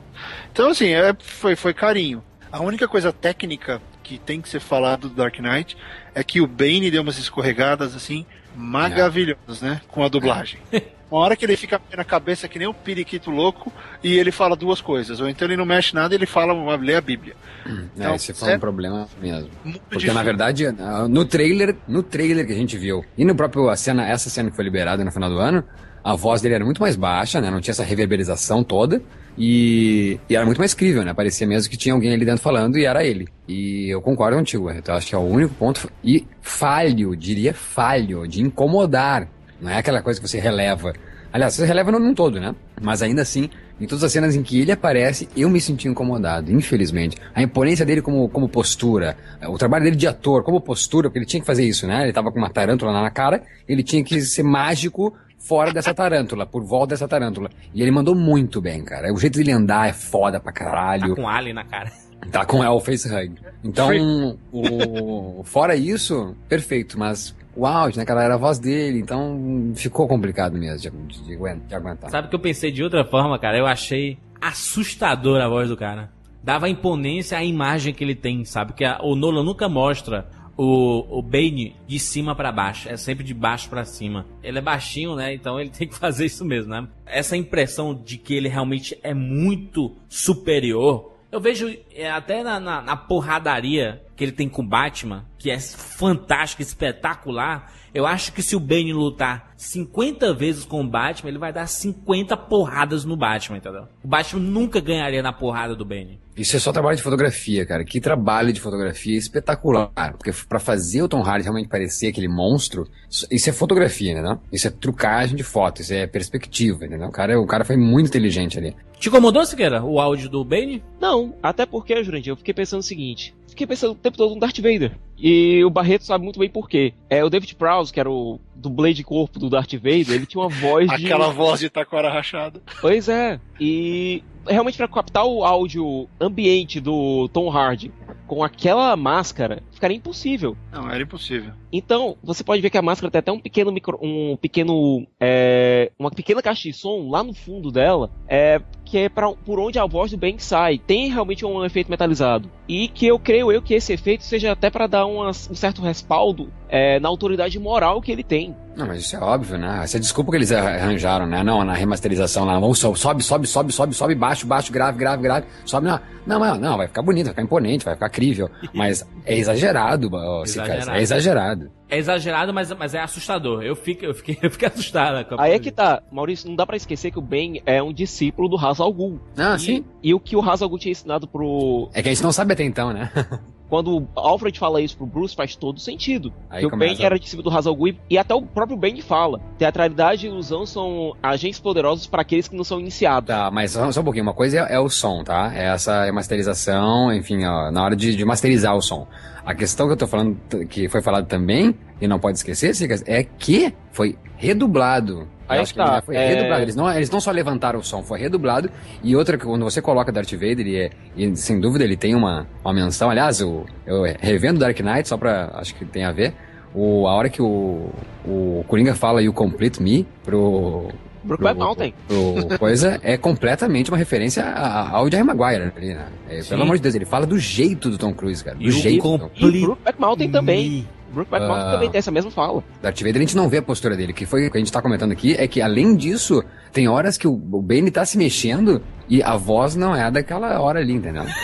[0.52, 2.22] Então, assim, é, foi, foi carinho.
[2.52, 3.80] A única coisa técnica
[4.10, 5.76] que tem que ser falado do Dark Knight
[6.12, 8.26] é que o Bane deu umas escorregadas, assim,
[8.56, 9.80] maravilhosas, né?
[9.86, 10.58] Com a dublagem.
[11.08, 14.54] Uma hora que ele fica na cabeça que nem um periquito louco e ele fala
[14.54, 15.18] duas coisas.
[15.20, 17.34] Ou então ele não mexe nada ele fala, lê a Bíblia.
[17.66, 19.50] É, Então, esse foi é um problema mesmo.
[19.64, 20.14] Porque difícil.
[20.14, 20.66] na verdade,
[21.08, 24.50] no trailer, no trailer que a gente viu, e no próprio a cena, essa cena
[24.50, 25.64] que foi liberada no final do ano,
[26.04, 27.50] a voz dele era muito mais baixa, né?
[27.50, 29.02] Não tinha essa reverberização toda.
[29.38, 31.14] E, e era muito mais crível, né?
[31.14, 33.26] Parecia mesmo que tinha alguém ali dentro falando e era ele.
[33.48, 34.70] E eu concordo contigo.
[34.70, 35.90] Eu acho que é o único ponto.
[36.04, 39.28] E falho, diria falho, de incomodar.
[39.60, 40.92] Não é aquela coisa que você releva.
[41.32, 42.54] Aliás, você releva num todo, né?
[42.80, 43.48] Mas ainda assim,
[43.80, 47.16] em todas as cenas em que ele aparece, eu me senti incomodado, infelizmente.
[47.34, 49.16] A imponência dele como, como postura,
[49.48, 52.02] o trabalho dele de ator como postura, porque ele tinha que fazer isso, né?
[52.02, 56.46] Ele tava com uma tarântula na cara, ele tinha que ser mágico fora dessa tarântula,
[56.46, 57.50] por volta dessa tarântula.
[57.74, 59.12] E ele mandou muito bem, cara.
[59.12, 61.16] O jeito dele andar é foda pra Tá caralho.
[61.16, 61.90] com alien na cara.
[62.30, 63.34] Tá com o face hug.
[63.64, 69.72] Então, o, fora isso, perfeito, mas o áudio, né, cara, era a voz dele, então
[69.74, 72.10] ficou complicado mesmo de, de- de aguen- de aguentar.
[72.10, 73.56] Sabe que eu pensei de outra forma, cara?
[73.58, 76.10] Eu achei assustador a voz do cara.
[76.42, 78.72] Dava imponência à imagem que ele tem, sabe?
[78.74, 80.26] Que a- o Nolan nunca mostra
[80.62, 82.86] o, o Bane de cima pra baixo.
[82.90, 84.26] É sempre de baixo pra cima.
[84.42, 85.32] Ele é baixinho, né?
[85.32, 86.86] Então ele tem que fazer isso mesmo, né?
[87.06, 91.14] Essa impressão de que ele realmente é muito superior.
[91.32, 95.50] Eu vejo é, até na, na, na porradaria que ele tem com o Batman, que
[95.50, 97.72] é fantástica, espetacular.
[97.94, 101.66] Eu acho que se o Bane lutar 50 vezes com o Batman, ele vai dar
[101.66, 103.88] 50 porradas no Batman, entendeu?
[104.04, 106.20] O Batman nunca ganharia na porrada do Bane.
[106.36, 107.82] Isso é só trabalho de fotografia, cara.
[107.84, 109.90] Que trabalho de fotografia espetacular.
[110.16, 114.22] Porque pra fazer o Tom Hardy realmente parecer aquele monstro, isso- isso é fotografia, né?
[114.22, 114.38] não?
[114.52, 117.08] Isso é trucagem de foto, isso é perspectiva, entendeu?
[117.08, 118.76] O cara, o cara foi muito inteligente ali.
[118.98, 120.82] Te incomodou, Siqueira, o áudio do Bane?
[121.00, 123.34] Não, até porque, Jurandir, eu fiquei pensando o seguinte.
[123.50, 124.92] Fiquei pensando o tempo todo no Darth Vader.
[125.18, 126.94] E o Barreto sabe muito bem por quê.
[127.08, 130.42] É, o David Prowse, que era o dublê de corpo do Darth Vader, ele tinha
[130.42, 131.06] uma voz de...
[131.06, 132.62] Aquela voz de taquara rachada.
[132.80, 133.38] Pois é.
[133.60, 137.92] E realmente pra captar o áudio ambiente do Tom Hardy
[138.26, 140.56] com aquela máscara, ficaria impossível.
[140.70, 141.52] Não, era impossível.
[141.72, 145.90] Então, você pode ver que a máscara tem até um pequeno micro, um pequeno, é,
[145.98, 149.78] uma pequena caixa de som lá no fundo dela, é, que é pra, por onde
[149.78, 150.78] a voz do Ben sai.
[150.78, 152.50] Tem realmente um efeito metalizado.
[152.68, 155.80] E que eu creio eu que esse efeito seja até pra dar uma- um certo
[155.82, 158.54] respaldo é, na autoridade moral que ele tem.
[158.76, 159.80] Não, mas isso é óbvio, né?
[159.82, 161.42] Essa é a desculpa que eles arranjaram, né?
[161.42, 165.22] Não, na remasterização lá, vamos so- sobe, sobe, sobe, sobe, sobe, baixo, baixo, grave, grave,
[165.22, 166.00] grave, sobe, não.
[166.26, 168.48] Não, não, não, vai ficar bonito, vai ficar imponente, vai ficar crível.
[168.72, 170.98] Mas é exagerado, ó, esse cara, Exagerado.
[170.98, 171.70] é exagerado.
[171.88, 173.62] É exagerado, mas, mas é assustador.
[173.62, 175.24] Eu fiquei, eu fiquei, eu fiquei assustado.
[175.26, 177.82] com a Aí é que tá, Maurício, não dá pra esquecer que o Ben é
[177.82, 179.20] um discípulo do Hazal Ghul.
[179.36, 179.84] Ah, e, sim.
[180.02, 181.88] E o que o Hazal Ghul tinha ensinado pro...
[181.92, 183.10] É que a gente não sabe até então, né?
[183.70, 186.32] quando o Alfred fala isso pro Bruce, faz todo sentido.
[186.50, 189.40] Aí que o Bane era discípulo do Hazal Ghul e até o próprio Bane fala.
[189.56, 193.28] Teatralidade e ilusão são agentes poderosos para aqueles que não são iniciados.
[193.28, 194.24] Tá, mas só, só um pouquinho.
[194.24, 195.52] Uma coisa é, é o som, tá?
[195.54, 199.06] É essa masterização, enfim, ó, na hora de, de masterizar o som.
[199.44, 200.36] A questão que eu tô falando,
[200.68, 202.72] que foi falado também, e não pode esquecer,
[203.06, 205.26] é que foi redublado.
[205.48, 206.62] Aí Eu acho que tá, já foi é- redublado.
[206.62, 208.70] Eles não, eles não só levantaram o som, foi redublado.
[209.02, 212.14] E outra, que quando você coloca Darth Vader, e, é- e sem dúvida ele tem
[212.14, 213.10] uma, uma menção.
[213.10, 215.50] Aliás, eu, eu revendo Dark Knight, só pra.
[215.54, 216.34] Acho que tem a ver.
[216.72, 217.90] O, a hora que o,
[218.24, 220.88] o Coringa fala You Complete Me pro,
[221.22, 221.94] Brokeback Mountain.
[222.08, 226.06] pro coisa é completamente uma referência a- ao Jerry Maguire ali, né?
[226.28, 228.56] É, pelo amor de Deus, ele fala do jeito do Tom Cruise, cara.
[228.56, 229.02] Do E o jeito.
[229.02, 229.58] do Tom Cruise.
[229.58, 230.88] E Brokeback Mountain também.
[231.12, 231.48] Brokeback Ah.
[231.48, 232.62] Mountain também tem essa mesma fala.
[232.80, 234.12] Darth Vader a gente não vê a postura dele.
[234.12, 236.88] O que foi o que a gente tá comentando aqui é que, além disso, tem
[236.88, 240.78] horas que o, o Bane tá se mexendo e a voz não é daquela hora
[240.80, 241.24] ali, entendeu?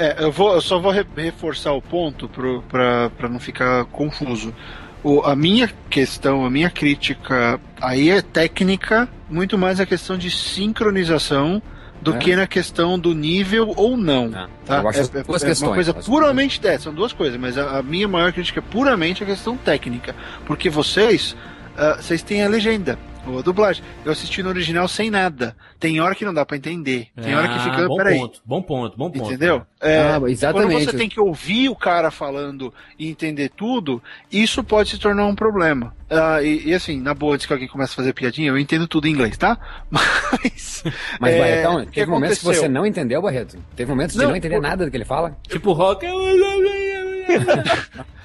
[0.00, 4.54] É, eu, vou, eu só vou re- reforçar o ponto pra não ficar confuso.
[5.02, 10.30] O, a minha questão, a minha crítica aí é técnica, muito mais a questão de
[10.30, 11.62] sincronização
[12.00, 12.18] do É.
[12.18, 14.30] que na questão do nível ou não.
[14.34, 14.82] Ah, Tá?
[14.84, 15.62] É, as é- duas é questões.
[15.68, 19.22] uma coisa puramente é, são duas coisas, mas a, a minha maior crítica é puramente
[19.22, 20.14] a questão técnica,
[20.46, 21.34] porque vocês
[21.76, 23.82] ah, vocês têm a legenda, ou a dublagem.
[24.04, 25.56] Eu assisti no original sem nada.
[25.78, 27.08] Tem hora que não dá pra entender.
[27.20, 28.18] Tem hora que Ah, fica, bom peraí.
[28.18, 29.26] ponto, bom ponto, bom ponto.
[29.26, 29.62] Entendeu?
[29.80, 30.84] É, Ah, Quando exatamente.
[30.86, 35.34] você tem que ouvir o cara falando e entender tudo, isso pode se tornar um
[35.34, 35.94] problema.
[36.10, 38.88] Ah, e, e assim, na boa, diz que alguém começa a fazer piadinha, eu entendo
[38.88, 39.58] tudo em inglês, tá?
[39.90, 40.82] Mas.
[41.20, 42.62] Mas, é, Barretão, o que teve momentos que aconteceu?
[42.64, 43.58] você não entendeu, Barreto?
[43.76, 45.36] Teve momentos de Não, não entender por- nada do que ele fala?
[45.48, 46.06] Tipo rock.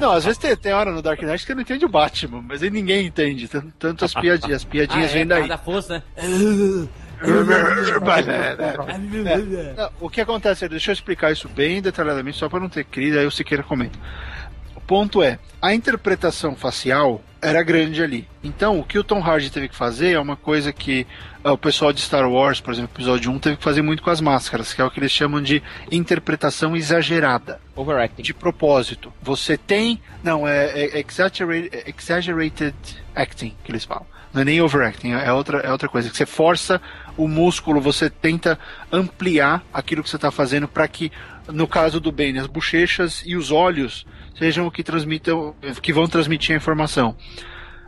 [0.00, 2.62] Não, às vezes tem, tem hora no Dark Knight que não entende o Batman, mas
[2.62, 3.48] aí ninguém entende.
[3.48, 5.48] Tanto, tanto as piadinhas, as piadinhas ah, vêm é, daí.
[5.48, 6.02] da força, né?
[9.74, 13.18] Não, o que acontece, deixa eu explicar isso bem detalhadamente, só para não ter crise,
[13.18, 13.98] aí o Siqueira comenta.
[14.74, 18.28] O ponto é, a interpretação facial era grande ali.
[18.42, 21.06] Então, o que o Tom Hardy teve que fazer é uma coisa que
[21.44, 24.10] ah, o pessoal de Star Wars, por exemplo, episódio 1, teve que fazer muito com
[24.10, 28.22] as máscaras, que é o que eles chamam de interpretação exagerada Overacting.
[28.22, 29.12] de propósito.
[29.22, 30.00] Você tem.
[30.24, 32.74] Não, é, é exaggerated, é exaggerated
[33.14, 34.06] acting que eles falam.
[34.34, 36.10] Não é nem overacting, é outra, é outra coisa.
[36.10, 36.80] Que você força
[37.16, 38.58] o músculo, você tenta
[38.92, 41.10] ampliar aquilo que você está fazendo para que,
[41.48, 44.04] no caso do Bane, as bochechas e os olhos
[44.38, 47.16] sejam o que transmitam, que vão transmitir a informação.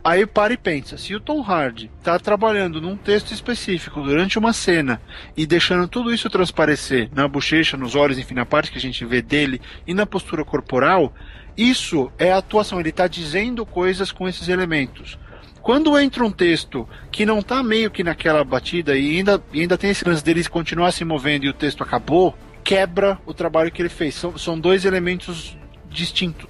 [0.03, 4.53] Aí para e pensa, se o Tom Hardy está trabalhando num texto específico durante uma
[4.53, 5.01] cena
[5.35, 9.03] e deixando tudo isso transparecer na bochecha, nos olhos, enfim, na parte que a gente
[9.03, 11.13] vê dele e na postura corporal,
[11.57, 15.19] isso é atuação, ele está dizendo coisas com esses elementos.
[15.61, 19.77] Quando entra um texto que não está meio que naquela batida e ainda, e ainda
[19.77, 22.33] tem esse lance dele continuar se movendo e o texto acabou,
[22.63, 24.15] quebra o trabalho que ele fez.
[24.15, 25.58] São, são dois elementos
[25.89, 26.47] distintos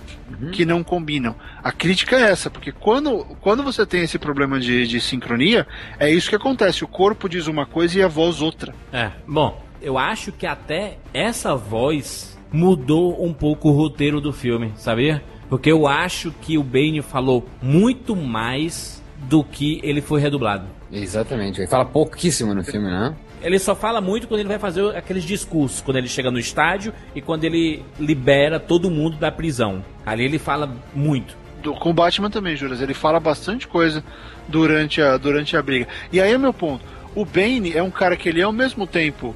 [0.52, 1.36] que não combinam.
[1.64, 5.66] A crítica é essa, porque quando, quando você tem esse problema de, de sincronia,
[5.98, 6.84] é isso que acontece.
[6.84, 8.74] O corpo diz uma coisa e a voz outra.
[8.92, 14.74] É, bom, eu acho que até essa voz mudou um pouco o roteiro do filme,
[14.76, 15.24] sabia?
[15.50, 20.68] Porque eu acho que o Bane falou muito mais do que ele foi redublado.
[20.92, 21.60] Exatamente.
[21.60, 23.16] Ele fala pouquíssimo no filme, né?
[23.42, 26.94] Ele só fala muito quando ele vai fazer aqueles discursos, quando ele chega no estádio
[27.16, 29.84] e quando ele libera todo mundo da prisão.
[30.06, 31.38] Ali ele fala muito.
[31.62, 32.82] Do, com o Batman também, Juras.
[32.82, 34.04] Ele fala bastante coisa
[34.48, 35.88] durante a, durante a briga.
[36.12, 36.84] E aí é meu ponto.
[37.16, 39.36] O Bane é um cara que ele é ao mesmo tempo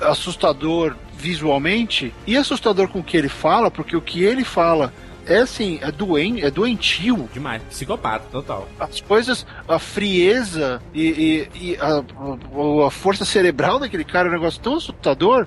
[0.00, 4.92] assustador visualmente e assustador com o que ele fala, porque o que ele fala
[5.26, 7.28] é assim, é, doen, é doentio.
[7.32, 7.62] Demais.
[7.64, 8.68] Psicopata, total.
[8.78, 14.30] As coisas, a frieza e, e- e a, a- a força cerebral daquele cara é
[14.30, 15.46] um negócio tão assustador.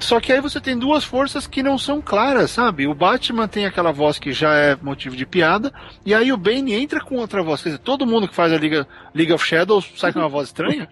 [0.00, 2.86] Só que aí você tem duas forças que não são claras, sabe?
[2.86, 5.72] O Batman tem aquela voz que já é motivo de piada,
[6.04, 7.62] e aí o Bane entra com outra voz.
[7.62, 10.48] Quer dizer, todo mundo que faz a Liga, League of Shadows sai com uma voz
[10.48, 10.88] estranha?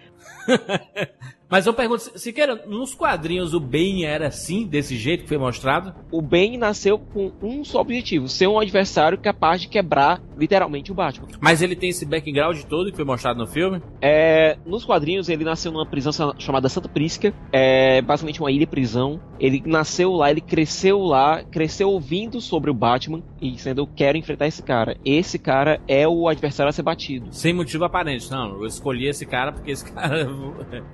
[1.53, 5.93] Mas eu pergunto, Siqueira, nos quadrinhos o Bane era assim, desse jeito que foi mostrado?
[6.11, 10.95] O Bane nasceu com um só objetivo: ser um adversário capaz de quebrar literalmente o
[10.95, 11.27] Batman.
[11.39, 13.79] Mas ele tem esse background todo que foi mostrado no filme?
[14.01, 19.21] É, nos quadrinhos, ele nasceu numa prisão chamada Santa Prisca, é basicamente uma ilha-prisão.
[19.39, 24.17] Ele nasceu lá, ele cresceu lá, cresceu ouvindo sobre o Batman e dizendo: Eu quero
[24.17, 24.97] enfrentar esse cara.
[25.05, 28.31] Esse cara é o adversário a ser batido, Sem motivo aparente.
[28.31, 30.27] Não, eu escolhi esse cara porque esse cara.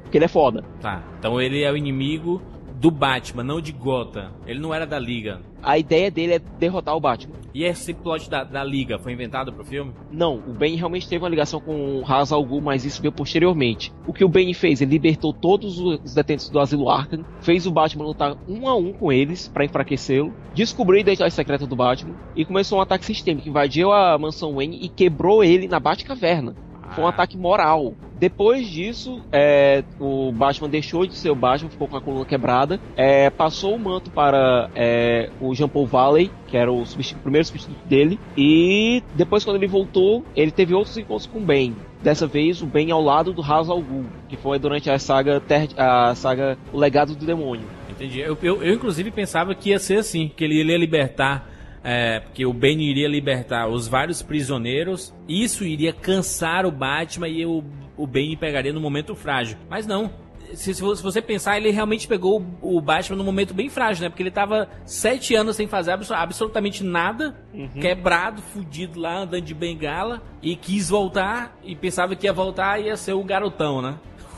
[0.04, 0.49] porque ele é foda.
[0.82, 1.04] Tá.
[1.18, 2.42] Então ele é o inimigo
[2.80, 4.32] do Batman, não de Gotham.
[4.48, 5.42] Ele não era da Liga.
[5.62, 7.36] A ideia dele é derrotar o Batman.
[7.54, 9.92] E esse plot da, da Liga foi inventado pro filme?
[10.10, 13.12] Não, o Bane realmente teve uma ligação com o Ra's al Ghul, mas isso veio
[13.12, 13.92] posteriormente.
[14.08, 14.82] O que o Bane fez?
[14.82, 18.94] Ele libertou todos os detentos do Asilo Arkham, fez o Batman lutar um a um
[18.94, 23.50] com eles para enfraquecê-lo, descobriu a identidade secreta do Batman e começou um ataque sistêmico,
[23.50, 26.56] invadiu a mansão Wayne e quebrou ele na Batcaverna.
[26.96, 27.12] Foi um Ah.
[27.12, 27.94] ataque moral.
[28.20, 32.78] Depois disso, é, o Batman deixou de ser o Batman, ficou com a coluna quebrada,
[32.98, 37.24] é, passou o manto para é, o Jean Paul Valley, que era o, substitu- o
[37.24, 41.76] primeiro substituto dele, e depois quando ele voltou, ele teve outros encontros com o Bane.
[42.04, 45.40] Dessa vez, o Bane ao lado do Ra's al Ghul, que foi durante a saga,
[45.40, 47.68] Ter- a saga O Legado do Demônio.
[47.90, 48.20] Entendi.
[48.20, 51.50] Eu, eu, eu, inclusive pensava que ia ser assim, que ele iria libertar,
[51.84, 57.46] é, que o Bane iria libertar os vários prisioneiros, isso iria cansar o Batman e
[57.46, 57.64] o,
[57.98, 59.58] o Bane pegaria no momento frágil.
[59.70, 60.12] Mas não.
[60.54, 64.02] Se, se vo- se você pensar, ele realmente pegou o, Batman num momento bem frágil,
[64.04, 64.10] né?
[64.10, 67.36] Porque ele tava sete anos sem fazer abso- absolutamente nada,
[67.80, 72.86] quebrado, fudido lá, andando de bengala, e quis voltar, e pensava que ia voltar e
[72.88, 73.96] ia ser o garotão, né?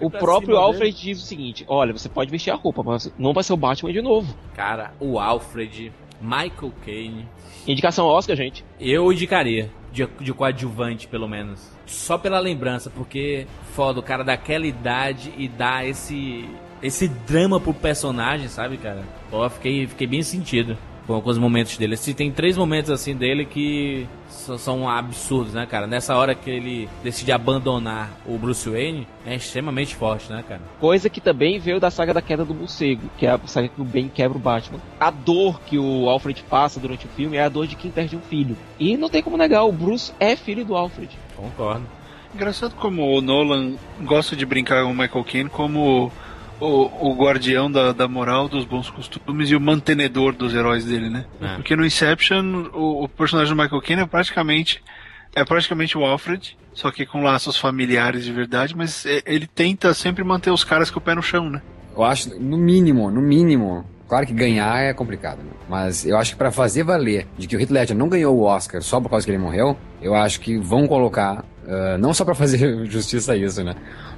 [0.00, 1.02] O, O próprio Alfred dele.
[1.12, 3.92] diz o seguinte: olha, você pode vestir a roupa, mas não vai ser o Batman
[3.92, 4.34] de novo.
[4.54, 7.28] Cara, o Alfred, Michael Caine,
[7.66, 8.64] Indicação Oscar, gente.
[8.78, 9.70] eu indicaria.
[9.92, 11.72] De, de coadjuvante, pelo menos.
[11.86, 16.46] Só pela lembrança, porque foda, o cara daquela idade e dá esse.
[16.82, 19.02] esse drama pro personagem, sabe, cara?
[19.30, 20.76] Pô, fiquei, fiquei bem sentido
[21.06, 21.96] com, com os momentos dele.
[21.96, 25.86] Se tem três momentos assim dele que são, são absurdos, né, cara?
[25.86, 30.60] Nessa hora que ele decide abandonar o Bruce Wayne, é extremamente forte, né, cara?
[30.80, 33.80] Coisa que também veio da saga da queda do morcego, que é a saga que
[33.80, 34.80] o Ben quebra o Batman.
[34.98, 38.16] A dor que o Alfred passa durante o filme é a dor de quem perde
[38.16, 38.56] um filho.
[38.78, 41.10] E não tem como negar, o Bruce é filho do Alfred.
[41.36, 41.86] Concordo.
[42.34, 46.12] Engraçado como o Nolan gosta de brincar com o Michael Caine como
[46.60, 51.10] o, o guardião da, da moral, dos bons costumes e o mantenedor dos heróis dele,
[51.10, 51.24] né?
[51.40, 51.54] É.
[51.56, 54.82] Porque no Inception, o, o personagem do Michael Caine é praticamente
[55.34, 59.92] é praticamente o Alfred, só que com laços familiares de verdade, mas é- ele tenta
[59.92, 61.60] sempre manter os caras com o pé no chão, né?
[61.94, 63.84] Eu acho, no mínimo, no mínimo.
[64.08, 65.50] Claro que ganhar é complicado, né?
[65.68, 68.42] mas eu acho que pra fazer valer de que o Heath Ledger não ganhou o
[68.44, 72.24] Oscar só por causa que ele morreu, eu acho que vão colocar, ah, não só
[72.24, 73.74] pra fazer justiça a isso, né?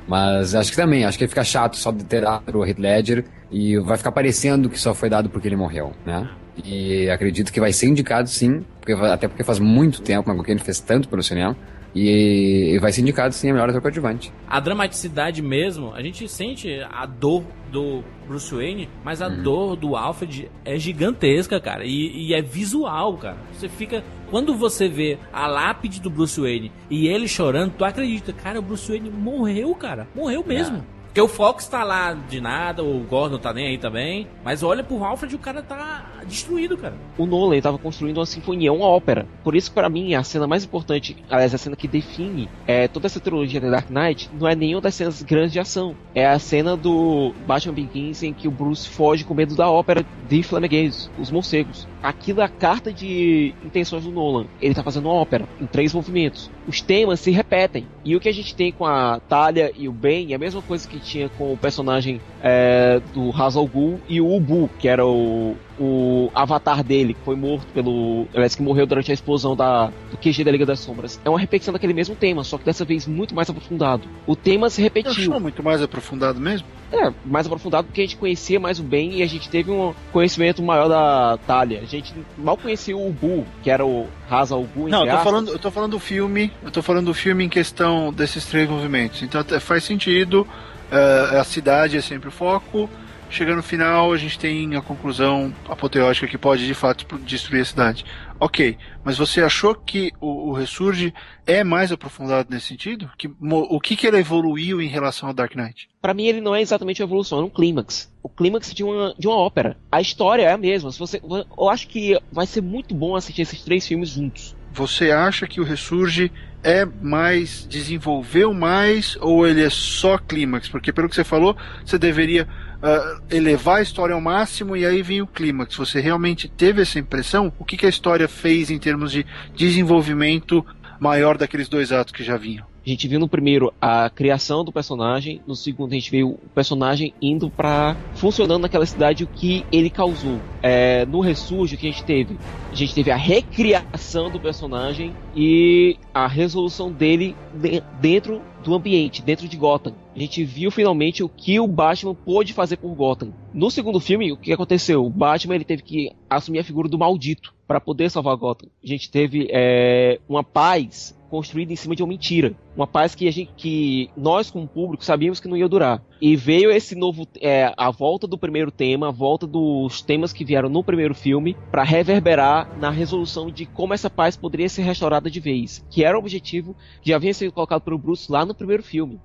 [0.07, 3.79] Mas acho que também, acho que fica chato só de ter pro Heath Ledger e
[3.79, 6.29] vai ficar parecendo que só foi dado porque ele morreu, né?
[6.65, 10.59] E acredito que vai ser indicado sim, porque, até porque faz muito tempo, mas ele
[10.59, 11.57] fez tanto pelo cinema,
[11.95, 14.33] e, vai ser indicado sim a melhor ator coadjuvante.
[14.49, 19.97] a dramaticidade mesmo, a gente sente a dor do Bruce Wayne, mas a dor do
[19.97, 21.85] Alfred é gigantesca, cara.
[21.85, 23.37] E, e é visual, cara.
[23.53, 24.03] Você fica.
[24.31, 28.63] Quando você vê a lápide do Bruce Wayne e ele chorando, tu acredita, cara, o
[28.63, 30.07] Bruce Wayne morreu, cara.
[30.15, 30.85] Morreu mesmo.
[31.19, 34.29] Porque o Fox tá lá de nada, o Gordon tá nem aí também.
[34.45, 36.95] Mas olha pro Alfred o cara tá destruído, cara.
[37.17, 39.27] O Nolan estava construindo uma sinfonia, uma ópera.
[39.43, 43.07] Por isso, para mim, a cena mais importante, aliás, a cena que define é, toda
[43.07, 45.97] essa trilogia da Dark Knight, não é nenhuma das cenas grandes de ação.
[46.15, 50.07] É a cena do Batman Begins em que o Bruce foge com medo da ópera
[50.29, 51.89] de Flamegaze, os morcegos.
[52.01, 54.47] Aquilo é a carta de intenções do Nolan.
[54.61, 56.49] Ele tá fazendo uma ópera em três movimentos.
[56.65, 57.89] Os temas se repetem.
[58.05, 60.63] E o que a gente tem com a Talia e o Ben é a mesma
[60.63, 64.87] coisa que tinha com o personagem é, do Ra's al Ghul e o Ubu, que
[64.89, 68.27] era o, o avatar dele, que foi morto pelo.
[68.35, 71.21] Aliás, que morreu durante a explosão da, do QG da Liga das Sombras.
[71.25, 74.09] É uma repetição daquele mesmo tema, só que dessa vez muito mais aprofundado.
[74.27, 75.11] O tema se repetiu.
[75.11, 76.67] acho muito mais aprofundado mesmo.
[76.91, 79.93] É, mais aprofundado porque a gente conhecia mais o Ben e a gente teve um
[80.11, 81.81] conhecimento maior da Talia.
[81.81, 85.23] A gente mal conhecia o Ubu, que era o Ra's al Ghul, Não, eu tô
[85.23, 88.69] falando, eu tô falando do filme, eu tô falando do filme em questão desses três
[88.69, 89.23] movimentos.
[89.23, 90.47] Então até faz sentido,
[90.91, 92.89] eh, a cidade é sempre o foco.
[93.31, 97.65] Chegando no final, a gente tem a conclusão apoteótica que pode de fato destruir a
[97.65, 98.05] cidade.
[98.41, 101.13] Ok, mas você achou que o, o Ressurge
[101.47, 103.11] é mais aprofundado nesse sentido?
[103.19, 105.91] Que, o que, que ele evoluiu em relação ao Dark Knight?
[106.01, 108.11] Pra mim ele não é exatamente uma evolução, é um clímax.
[108.23, 109.77] O clímax de uma, de uma ópera.
[109.93, 110.91] A história é a mesma.
[110.91, 114.57] Se você, eu acho que vai ser muito bom assistir esses três filmes juntos.
[114.73, 117.67] Você acha que o Ressurge é mais.
[117.69, 120.69] desenvolveu mais ou ele é só clímax?
[120.69, 122.49] Porque pelo que você falou, você deveria
[122.83, 125.77] ah, elevar a história ao máximo e aí vem o clímax.
[125.77, 127.53] Você realmente teve essa impressão?
[127.59, 130.65] O que, que a história fez em termos de desenvolvimento
[131.01, 132.67] maior daqueles dois atos que já vinham?
[132.89, 136.49] A gente viu no primeiro a criação do personagem, no segundo a gente viu o
[136.55, 137.99] personagem indo pra.
[138.15, 140.43] funcionando naquela cidade o que ele causou.
[140.63, 142.41] É, no Ressurge que a gente teve
[142.73, 149.21] A gente teve a recriação do personagem e a resolução dele de- dentro do ambiente,
[149.23, 149.95] dentro de Gotham.
[150.19, 153.33] A gente viu finalmente o que o Batman pôde fazer por Gotham.
[153.55, 155.07] No segundo filme, o que aconteceu?
[155.07, 158.69] O Batman ele teve que assumir a figura do maldito para poder salvar Gotham.
[158.83, 163.29] A gente teve é, uma paz construída em cima de uma mentira, uma paz que
[163.29, 166.03] a gente, que nós como público sabíamos que não ia durar.
[166.21, 170.45] E veio esse novo, é, a volta do primeiro tema, a volta dos temas que
[170.45, 175.31] vieram no primeiro filme, para reverberar na resolução de como essa paz poderia ser restaurada
[175.31, 178.55] de vez, que era o objetivo que já havia sido colocado pelo Bruce lá no
[178.55, 179.21] primeiro filme.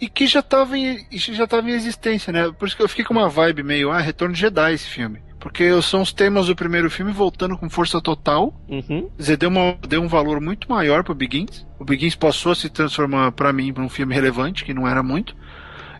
[0.00, 2.52] E que já tava em, já tava em existência, né?
[2.58, 5.20] Por isso que eu fiquei com uma vibe meio, ah, Retorno de Jedi esse filme.
[5.38, 8.52] Porque são os temas do primeiro filme voltando com força total.
[8.68, 9.08] Uhum.
[9.16, 11.64] Quer dizer, deu, uma, deu um valor muito maior pro Begins.
[11.78, 15.36] O Begins passou a se transformar, pra mim, num filme relevante, que não era muito.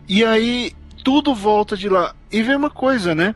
[0.07, 2.13] E aí, tudo volta de lá.
[2.31, 3.35] E vem uma coisa, né?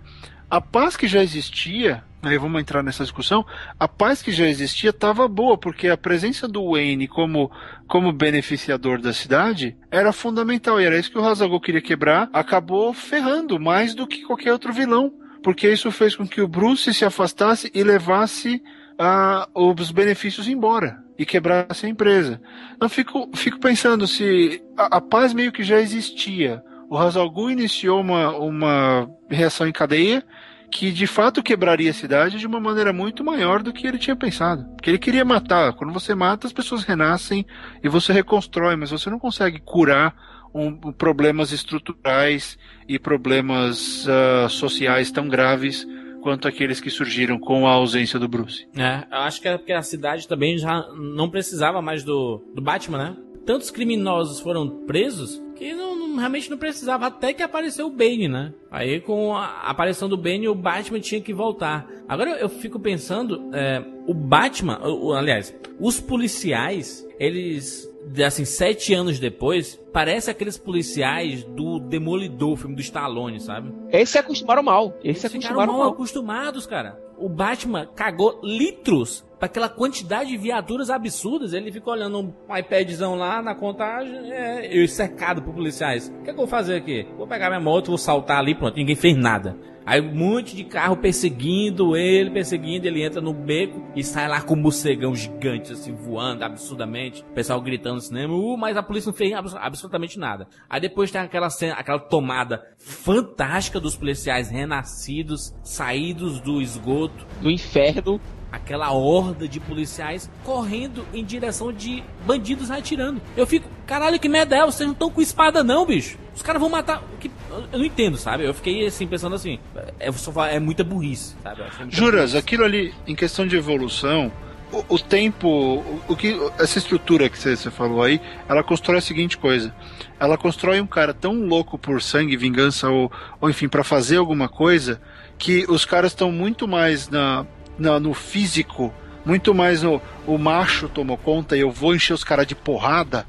[0.50, 3.46] A paz que já existia, aí vamos entrar nessa discussão,
[3.80, 7.52] a paz que já existia estava boa, porque a presença do Wayne como,
[7.88, 12.94] como beneficiador da cidade era fundamental, e era isso que o Hazagul queria quebrar, acabou
[12.94, 17.04] ferrando mais do que qualquer outro vilão, porque isso fez com que o Bruce se
[17.04, 18.62] afastasse e levasse
[19.00, 22.40] ah, os benefícios embora e quebrasse a empresa.
[22.80, 26.64] Eu fico, fico pensando se a, a paz meio que já existia.
[26.90, 30.24] O Hazalgu iniciou uma, uma reação em cadeia
[30.72, 34.16] que de fato quebraria a cidade de uma maneira muito maior do que ele tinha
[34.16, 34.64] pensado.
[34.76, 35.74] Porque ele queria matar.
[35.74, 37.46] Quando você mata, as pessoas renascem
[37.84, 40.16] e você reconstrói, mas você não consegue curar
[40.54, 42.58] um, problemas estruturais
[42.88, 45.86] e problemas ah, sociais tão graves
[46.22, 48.68] quanto aqueles que surgiram com a ausência do Bruce.
[48.78, 52.62] É, eu acho que é porque a cidade também já não precisava mais do, do
[52.62, 53.18] Batman, né?
[53.46, 58.28] Tantos criminosos foram presos que não, não- realmente não precisava, até que apareceu o Bane,
[58.28, 58.52] né?
[58.72, 61.88] Aí com a aparição do Bane, o Batman tinha que voltar.
[62.10, 64.80] Agora eu fico pensando, é, o Batman,
[65.16, 67.88] aliás, os policiais, eles,
[68.26, 73.72] assim, sete anos depois, parece aqueles policiais do Demolidor, filme do Stallone, sabe?
[73.92, 74.98] Eles se acostumaram mal.
[75.04, 75.90] Eles, se Eles acostumaram mal mal.
[75.94, 77.00] acostumados, cara.
[77.18, 81.52] O Batman cagou litros pra aquela quantidade de viaturas absurdas.
[81.52, 86.10] Ele ficou olhando um iPadzão lá na contagem, é, eu cercado por policiais.
[86.10, 87.08] O que, é que eu vou fazer aqui?
[87.18, 89.58] Vou pegar minha moto, vou saltar ali, pronto, ninguém fez nada.
[89.84, 94.40] Aí um monte de carro perseguindo ele, perseguindo, ele entra no beco e sai lá
[94.40, 97.24] com um morcegão gigante, assim, voando absurdamente.
[97.24, 100.48] O pessoal gritando no cinema, uh, mas a polícia não fez abs- absolutamente nada.
[100.70, 107.50] Aí depois tem aquela cena, aquela tomada fantástica dos policiais renascidos, saídos do esgoto, Do
[107.50, 108.22] inferno.
[108.52, 113.22] Aquela horda de policiais correndo em direção de bandidos atirando.
[113.38, 114.66] Eu fico, caralho, que merda é?
[114.66, 116.18] Vocês não estão com espada não, bicho.
[116.36, 117.02] Os caras vão matar.
[117.20, 117.32] Que...
[117.72, 118.46] Eu não entendo, sabe?
[118.46, 119.60] Eu fiquei assim, pensando assim,
[120.00, 120.10] é,
[120.56, 121.62] é muita burrice, sabe?
[121.62, 122.38] Muita Juras, burrice.
[122.38, 124.32] aquilo ali, em questão de evolução,
[124.72, 128.98] o, o tempo, o, o que essa estrutura que você você falou aí, ela constrói
[128.98, 129.74] a seguinte coisa.
[130.20, 134.48] Ela constrói um cara tão louco por sangue, vingança ou, ou enfim, para fazer alguma
[134.48, 135.02] coisa,
[135.38, 137.46] que os caras estão muito mais na,
[137.82, 138.94] na- no físico,
[139.26, 143.26] muito mais no o macho tomou conta e eu vou encher os caras de porrada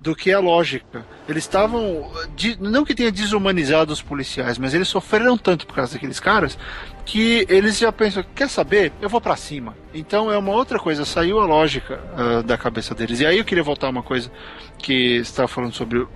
[0.00, 1.04] do que a lógica.
[1.28, 2.10] Eles estavam.
[2.58, 6.58] Não que tenha desumanizado os policiais, mas eles sofreram tanto por causa daqueles caras
[7.04, 8.92] que eles já pensam: quer saber?
[9.00, 9.76] Eu vou pra cima.
[9.94, 13.20] Então é uma outra coisa, saiu a lógica ah, da cabeça deles.
[13.20, 14.30] E aí eu queria voltar a uma coisa
[14.78, 16.08] que você estava falando sobre o-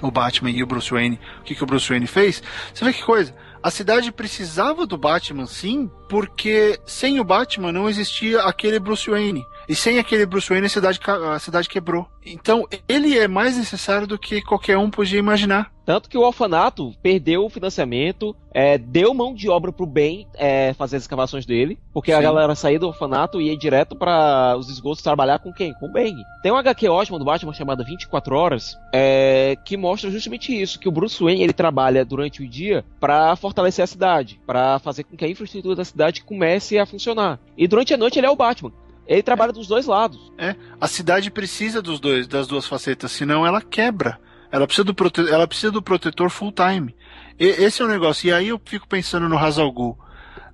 [0.00, 2.42] o Batman e o Bruce Wayne, o que, que o Bruce Wayne fez.
[2.74, 3.32] Você vê que coisa?
[3.62, 9.46] A cidade precisava do Batman, sim, porque sem o Batman não existia aquele Bruce Wayne.
[9.68, 12.06] E sem aquele Bruce Wayne a cidade, a cidade quebrou.
[12.24, 15.72] Então ele é mais necessário do que qualquer um podia imaginar.
[15.84, 20.72] Tanto que o orfanato perdeu o financiamento, é, deu mão de obra pro Ben é,
[20.74, 22.22] fazer as escavações dele, porque a Sim.
[22.22, 25.74] galera saía do orfanato e ia direto para os esgotos trabalhar com quem?
[25.74, 26.14] Com o Ben.
[26.40, 30.88] Tem uma HQ ótima do Batman chamada 24 Horas, é, que mostra justamente isso, que
[30.88, 35.16] o Bruce Wayne ele trabalha durante o dia para fortalecer a cidade, para fazer com
[35.16, 37.40] que a infraestrutura da cidade comece a funcionar.
[37.58, 38.72] E durante a noite ele é o Batman.
[39.06, 40.32] Ele trabalha dos dois lados.
[40.80, 44.18] A cidade precisa dos dois, das duas facetas, senão ela quebra.
[44.50, 46.94] Ela precisa do, prote ela precisa do protetor full time.
[47.38, 48.28] E- esse é o negócio.
[48.28, 49.98] E aí eu fico pensando no Hazalgu.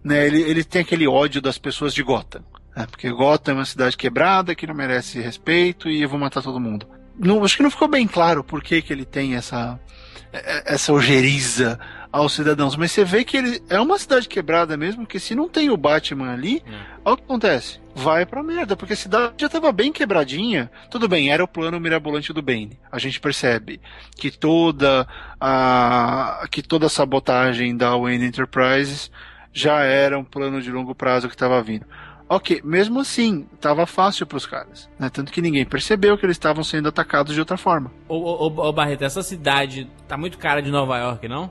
[0.03, 0.27] Né?
[0.27, 2.43] Ele, ele tem aquele ódio das pessoas de Gotham.
[2.77, 2.87] né?
[2.91, 6.61] Porque Gotham é uma cidade quebrada que não merece respeito e eu vou matar todo
[6.61, 6.87] mundo.
[7.19, 9.98] Não, acho que não ficou bem claro por que, que ele tem essa, é-
[10.33, 11.79] essa ojeriza
[12.13, 12.77] aos cidadãos.
[12.77, 15.77] Mas você vê que ele é uma cidade quebrada mesmo, que se não tem o
[15.77, 16.63] Batman ali,
[17.05, 17.81] olha o que acontece.
[17.95, 20.71] Vai pra merda, porque a cidade já tava bem quebradinha.
[20.91, 22.79] Tudo bem, era o plano mirabolante do Bane.
[22.91, 23.81] A gente percebe
[24.17, 25.07] que toda
[25.41, 29.11] a que toda a sabotagem da Wayne Enterprises
[29.53, 31.87] já era um plano de longo prazo que estava vindo.
[32.29, 34.89] Ok, mesmo assim, tava fácil pros caras.
[34.99, 35.09] Né?
[35.09, 37.91] Tanto que ninguém percebeu que eles estavam sendo atacados de outra forma.
[38.07, 41.51] Ô, ô, ô, ô, Barreto, essa cidade tá muito cara de Nova York, não?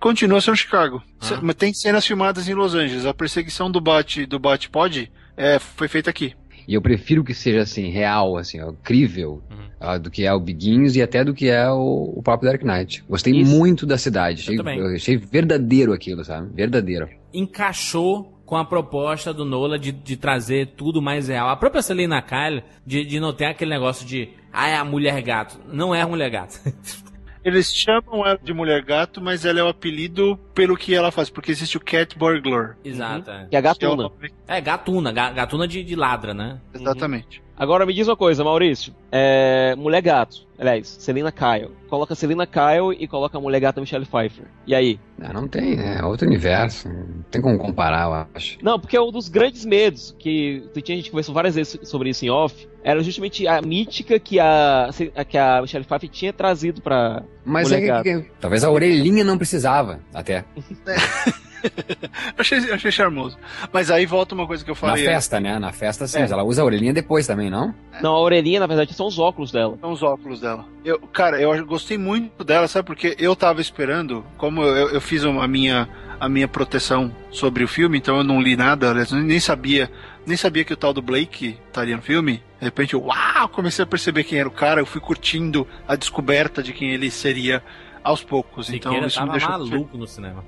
[0.00, 1.02] Continua sendo Chicago.
[1.20, 1.38] Ah.
[1.42, 3.06] Mas tem cenas filmadas em Los Angeles.
[3.06, 6.34] A perseguição do Bat do Bat Pod é, foi feita aqui.
[6.66, 9.68] E eu prefiro que seja assim, real, assim, ó, crível, Uhum.
[9.80, 12.62] ah, do que é o Begins e até do que é o, o próprio Dark
[12.62, 13.04] Knight.
[13.08, 13.50] Gostei Isso.
[13.50, 14.42] muito da cidade.
[14.42, 14.78] Achei, também.
[14.78, 16.48] eu achei verdadeiro aquilo, sabe?
[16.54, 17.08] Verdadeiro.
[17.32, 21.48] encaixou com a proposta do Nola de, de trazer tudo mais real.
[21.48, 25.22] A própria Selena Kyle, de, de não ter aquele negócio de, ah, é a mulher
[25.22, 25.56] gato.
[25.72, 26.58] Não é a mulher gato.
[27.44, 31.30] Eles chamam ela de mulher gato, mas ela é o apelido pelo que ela faz,
[31.30, 32.76] porque existe o Cat Burglar.
[32.84, 33.30] Exato.
[33.30, 33.46] é.
[33.48, 34.02] Que é a que é o gatuna.
[34.02, 35.12] nome- É, gatuna.
[35.12, 36.60] ga- Gatuna de, de ladra, né?
[36.74, 37.40] Exatamente.
[37.56, 38.94] Agora me diz uma coisa, Maurício.
[39.12, 40.48] É, mulher gato.
[40.58, 41.70] Aliás, Selena Kyle.
[41.88, 44.44] Coloca Selena Kyle e coloca a mulher gata Michelle Pfeiffer.
[44.66, 44.98] E aí?
[45.20, 46.88] Ah, não tem, é outro universo.
[46.88, 48.58] Não tem como comparar, eu acho.
[48.62, 52.10] Não, porque um dos grandes medos que tu tinha, a gente conversou várias vezes sobre
[52.10, 54.88] isso em off, era justamente a mítica que a,
[55.28, 57.22] que a Michelle Pfeiffer tinha trazido pra.
[57.44, 60.44] Mas Mulher é que, que- talvez a orelhinha não precisava, até.
[62.38, 63.36] Achei, achei charmoso.
[63.72, 65.04] Mas aí volta uma coisa que eu Na falei.
[65.04, 65.58] festa, né?
[65.58, 66.18] Na festa, sim.
[66.18, 66.20] É.
[66.22, 67.74] mas Ela usa a orelhinha depois também, não?
[68.02, 69.76] Não, a orelhinha, na verdade, são os óculos dela.
[69.80, 70.64] São os óculos dela.
[70.84, 72.86] Eu, cara, eu gostei muito dela, sabe?
[72.86, 75.88] Porque eu tava esperando, como eu, eu fiz uma- a minha,
[76.18, 79.90] a minha proteção sobre o filme, então eu não li nada, nem sabia,
[80.26, 82.42] nem sabia que o tal do Blake estaria no filme.
[82.58, 85.96] De repente, eu, uau, comecei a perceber quem era o cara, eu fui curtindo a
[85.96, 87.62] descoberta de quem ele seria
[88.02, 88.70] aos poucos.
[88.70, 90.44] Então, Siqueira isso me tava deixou maluco no cinema.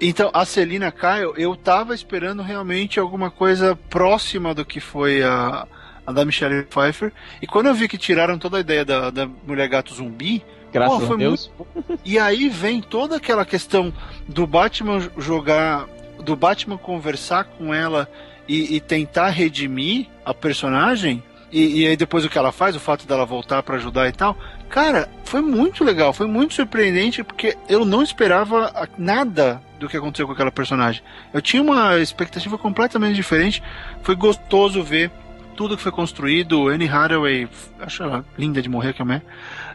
[0.00, 5.66] então, a Celina Kyle, eu tava esperando realmente alguma coisa próxima do que foi a,
[6.06, 7.12] a da Michelle Pfeiffer.
[7.42, 11.06] E quando eu vi que tiraram toda a ideia da, da mulher gato zumbi, Graças
[11.06, 11.50] Pô, a Deus.
[12.04, 13.92] e aí vem toda aquela questão
[14.26, 15.86] do Batman jogar,
[16.22, 18.08] do Batman conversar com ela
[18.46, 21.22] e, e tentar redimir a personagem.
[21.50, 24.12] E, e aí depois o que ela faz, o fato dela voltar pra ajudar e
[24.12, 24.36] tal.
[24.68, 30.26] Cara, foi muito legal, foi muito surpreendente porque eu não esperava nada do que aconteceu
[30.26, 31.02] com aquela personagem.
[31.32, 33.62] Eu tinha uma expectativa completamente diferente.
[34.02, 35.10] Foi gostoso ver
[35.56, 36.68] tudo que foi construído.
[36.68, 37.48] Anne Hathaway,
[37.80, 39.22] acho ela linda de morrer que é.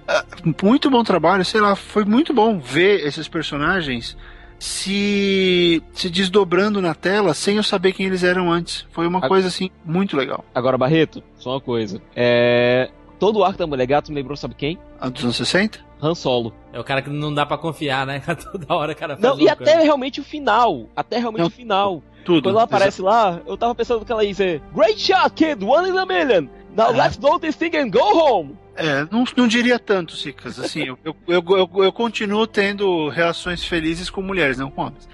[0.08, 0.24] Ah,
[0.62, 4.16] muito bom trabalho, sei lá, foi muito bom ver esses personagens
[4.60, 8.86] se se desdobrando na tela sem eu saber quem eles eram antes.
[8.92, 10.44] Foi uma A- coisa assim muito legal.
[10.54, 12.02] Agora, Barreto, só uma coisa.
[12.16, 12.90] É.
[13.20, 14.78] Todo o arco da mulher gato me lembrou, sabe quem?
[15.00, 15.80] A dos anos 60?
[16.02, 16.54] Han Solo.
[16.74, 18.22] É o cara que não dá pra confiar, né?
[18.52, 19.80] Toda hora o cara faz Não, e até coisa.
[19.84, 20.88] realmente o final.
[20.96, 21.48] Até realmente Não.
[21.48, 22.04] o final.
[22.26, 22.44] Tudo.
[22.44, 25.90] Quando ela aparece lá, eu tava pensando que ela ia dizer: Great shot, kid, one
[25.90, 26.48] in a million.
[26.76, 26.92] Now Ah.
[26.92, 28.58] let's blow this thing and go home.
[28.76, 30.60] É, não, não diria tanto, Cicas.
[30.60, 35.08] Assim, eu, eu, eu, eu, continuo tendo relações felizes com mulheres, não com homens.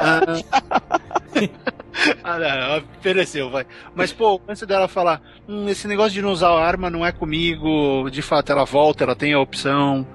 [0.00, 0.20] Ah,
[2.24, 3.64] ah, não, pereceu, vai.
[3.94, 8.08] Mas, pô, antes dela falar, hum, esse negócio de não usar arma não é comigo,
[8.10, 10.06] de fato ela volta, ela tem a opção.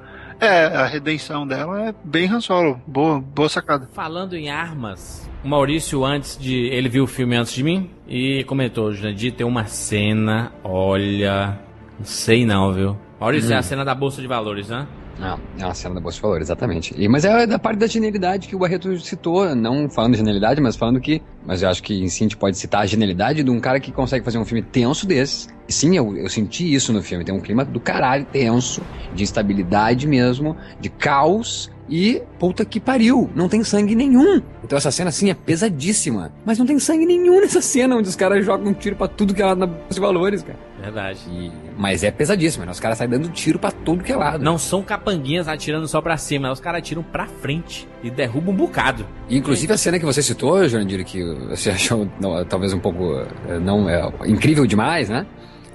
[0.42, 2.82] É, a redenção dela é bem Han Solo.
[2.88, 3.90] Boa, boa sacada.
[3.94, 6.68] Falando em armas, o Maurício, antes de.
[6.68, 11.69] Ele viu o filme antes de mim e comentou: Jurandir, tem uma cena, olha.
[12.04, 12.98] Sei não, viu?
[13.20, 14.88] Maurício, é a cena da Bolsa de Valores, né?
[15.20, 16.96] Não, é uma cena da Bolsa de Valores, exatamente.
[16.98, 20.62] E, mas é da parte da genialidade que o Barreto citou, não falando de genialidade,
[20.62, 21.22] mas falando que.
[21.46, 23.82] Mas eu acho que em si a gente pode citar a genialidade de um cara
[23.82, 25.50] que consegue fazer um filme tenso desses.
[25.68, 27.26] E sim, eu, eu senti isso no filme.
[27.26, 28.82] Tem um clima do caralho tenso,
[29.14, 31.70] de instabilidade mesmo, de caos.
[31.90, 34.42] E puta que pariu, não tem sangue nenhum.
[34.64, 36.32] Então essa cena assim é pesadíssima.
[36.46, 39.34] Mas não tem sangue nenhum nessa cena onde os caras jogam um tiro pra tudo
[39.34, 40.60] que é lado na Bolsa de Valores, cara.
[40.82, 41.20] Verdade.
[41.30, 42.72] E- mas é pesadíssimo, né?
[42.72, 44.44] Os caras saem dando tiro pra tudo que é lado.
[44.44, 48.58] Não são capanguinhas atirando só pra cima, os caras atiram pra frente e derrubam um
[48.58, 49.06] bocado.
[49.28, 53.14] E, Inclusive a cena que você citou, Jurandir, que você achou não, talvez um pouco
[53.48, 55.26] eh, não é, incrível demais, né?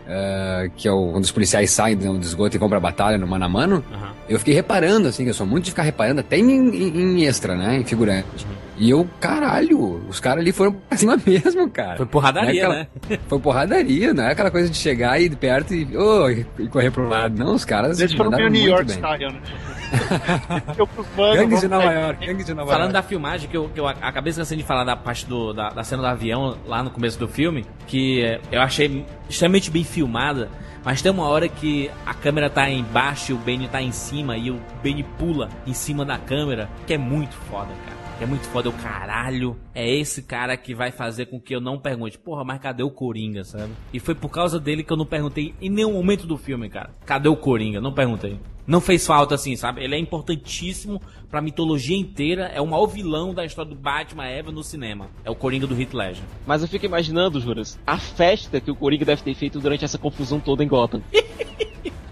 [0.06, 3.26] Eh, que é o, quando os policiais saem do esgoto e vão pra batalha no
[3.26, 3.84] mano a mano.
[3.92, 4.08] Aham.
[4.28, 7.24] Eu fiquei reparando, assim, que eu sou muito de ficar reparando, até em, em- em
[7.26, 7.76] extra, né?
[7.76, 8.46] Em figurante.
[8.76, 11.96] E eu, caralho, os caras ali foram pra cima mesmo, cara.
[11.96, 12.86] Foi porradaria, é né?
[13.28, 16.68] Foi porradaria, não é aquela coisa de chegar e ir de perto e, oh, e
[16.68, 17.38] correr pro lado.
[17.38, 18.96] Não, os caras Eles foram meio New muito York bem.
[18.96, 19.40] Style, né?
[20.76, 21.92] eu pros manos, Gangues de Nova.
[21.92, 22.92] York, gangues de Nova Falando York.
[22.92, 25.84] da filmagem, que eu, que eu acabei esquecendo de falar da parte do, da, da
[25.84, 30.48] cena do avião lá no começo do filme, que é, eu achei extremamente bem filmada,
[30.84, 34.36] mas tem uma hora que a câmera tá embaixo e o Benny tá em cima
[34.36, 37.96] e o Benny pula em cima da câmera, que é muito foda, cara.
[38.18, 39.56] Que é muito foda, o caralho.
[39.74, 42.90] É esse cara que vai fazer com que eu não pergunte, porra, mas cadê o
[42.90, 43.72] Coringa, sabe?
[43.92, 46.90] E foi por causa dele que eu não perguntei em nenhum momento do filme, cara.
[47.04, 47.80] Cadê o Coringa?
[47.80, 48.38] Não perguntei.
[48.66, 49.82] não fez falta assim, sabe?
[49.82, 54.52] Ele é importantíssimo pra mitologia inteira, é o maior vilão da história do Batman Eva
[54.52, 55.08] no cinema.
[55.24, 56.24] É o Coringa do Heath Ledger.
[56.46, 59.98] Mas eu fico imaginando, Juras, a festa que o Coringa deve ter feito durante essa
[59.98, 61.02] confusão toda em Gotham.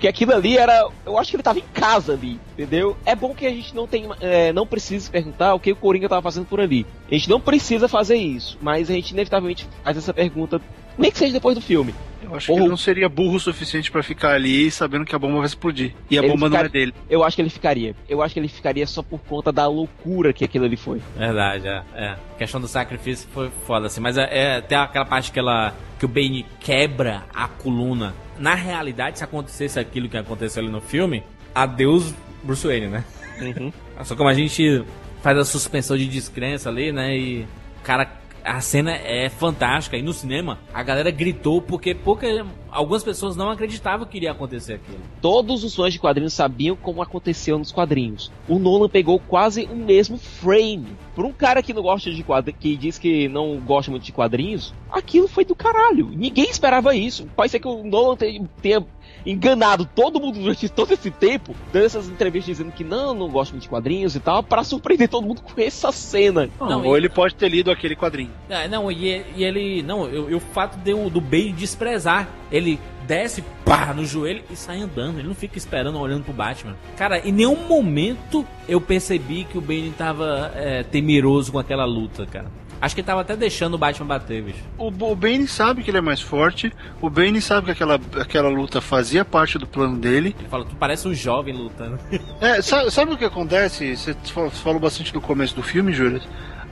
[0.02, 0.88] Porque aquilo ali era.
[1.06, 2.96] Eu acho que ele tava em casa ali, entendeu?
[3.06, 4.04] É bom que a gente não tem.
[4.20, 6.84] É, não precise perguntar o que o Coringa tava fazendo por ali.
[7.08, 10.58] A gente não precisa fazer isso, mas a gente inevitavelmente faz essa pergunta,
[10.96, 11.94] nem que seja depois do filme.
[12.22, 15.14] Eu acho que Ou- ele não seria burro o suficiente pra ficar ali sabendo que
[15.14, 15.92] a bomba vai explodir.
[16.08, 16.94] E a Ele bomba não ficar- é dele.
[17.10, 17.94] Eu acho que ele ficaria.
[18.08, 21.02] Eu acho que ele ficaria só por conta da loucura que aquilo ali foi.
[21.14, 21.82] Verdade, é.
[21.94, 22.06] é.
[22.08, 24.00] A questão do sacrifício foi foda, assim.
[24.00, 28.14] Mas é, é tem aquela parte que, ela, que o Bane quebra a coluna.
[28.38, 31.22] Na realidade, se acontecesse aquilo que aconteceu ali no filme,
[31.54, 33.04] adeus Bruce Wayne, né?
[34.04, 34.82] Só como a gente
[35.22, 37.16] faz a suspensão de descrença ali, né?
[37.16, 37.46] E,
[37.82, 39.96] cara, a cena é fantástica.
[39.96, 42.26] E no cinema, a galera gritou porque pouca,
[42.70, 44.98] algumas pessoas não acreditavam que iria acontecer aquilo.
[45.20, 48.32] Todos os fãs de quadrinhos sabiam como aconteceu nos quadrinhos.
[48.48, 50.88] O Nolan pegou quase o mesmo frame.
[51.14, 54.12] Por um cara que não gosta de quadrinhos, que diz que não gosta muito de
[54.12, 56.08] quadrinhos, aquilo foi do caralho.
[56.08, 57.28] Ninguém esperava isso.
[57.36, 58.16] Pode ser que o Nolan
[58.60, 58.84] tenha
[59.24, 63.52] enganado todo mundo durante todo esse tempo, dando essas entrevistas dizendo que não, não gosto
[63.52, 66.48] muito de quadrinhos e tal, para surpreender todo mundo com essa cena.
[66.60, 68.30] Não, Ou ele pode ter lido aquele quadrinho.
[68.48, 69.82] É, não, e, e ele.
[69.82, 72.28] Não, eu- e o fato de, o- do Bane desprezar.
[72.50, 75.18] Ele desce, pá, no joelho e sai andando.
[75.18, 76.76] Ele não fica esperando, olhando pro Batman.
[76.96, 82.26] Cara, em nenhum momento eu percebi que o Bane tava é, temeroso com aquela luta,
[82.26, 82.46] cara.
[82.82, 84.58] Acho que ele tava até deixando o Batman bater, bicho.
[84.76, 86.72] O, o Bane sabe que ele é mais forte.
[87.00, 90.34] O Bane sabe que aquela, aquela luta fazia parte do plano dele.
[90.36, 91.96] Ele fala, tu parece um jovem lutando.
[92.40, 93.96] É, sabe, sabe o que acontece?
[93.96, 96.20] Você fa- falou bastante do começo do filme, Júlio.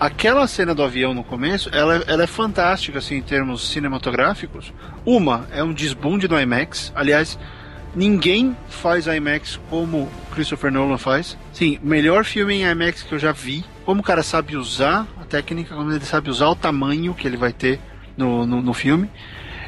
[0.00, 4.72] Aquela cena do avião no começo, ela, é- ela é fantástica, assim, em termos cinematográficos.
[5.06, 6.90] Uma, é um desbunde no IMAX.
[6.94, 7.38] Aliás,
[7.94, 11.36] ninguém faz IMAX como Christopher Nolan faz.
[11.52, 13.64] Sim, melhor filme em IMAX que eu já vi.
[13.84, 17.36] Como o cara sabe usar a técnica, como ele sabe usar o tamanho que ele
[17.36, 17.80] vai ter
[18.16, 19.10] no, no, no filme.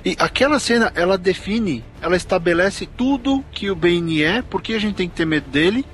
[0.05, 4.79] E aquela cena, ela define, ela estabelece tudo que o Bane é, por que a
[4.79, 5.87] gente tem que ter medo dele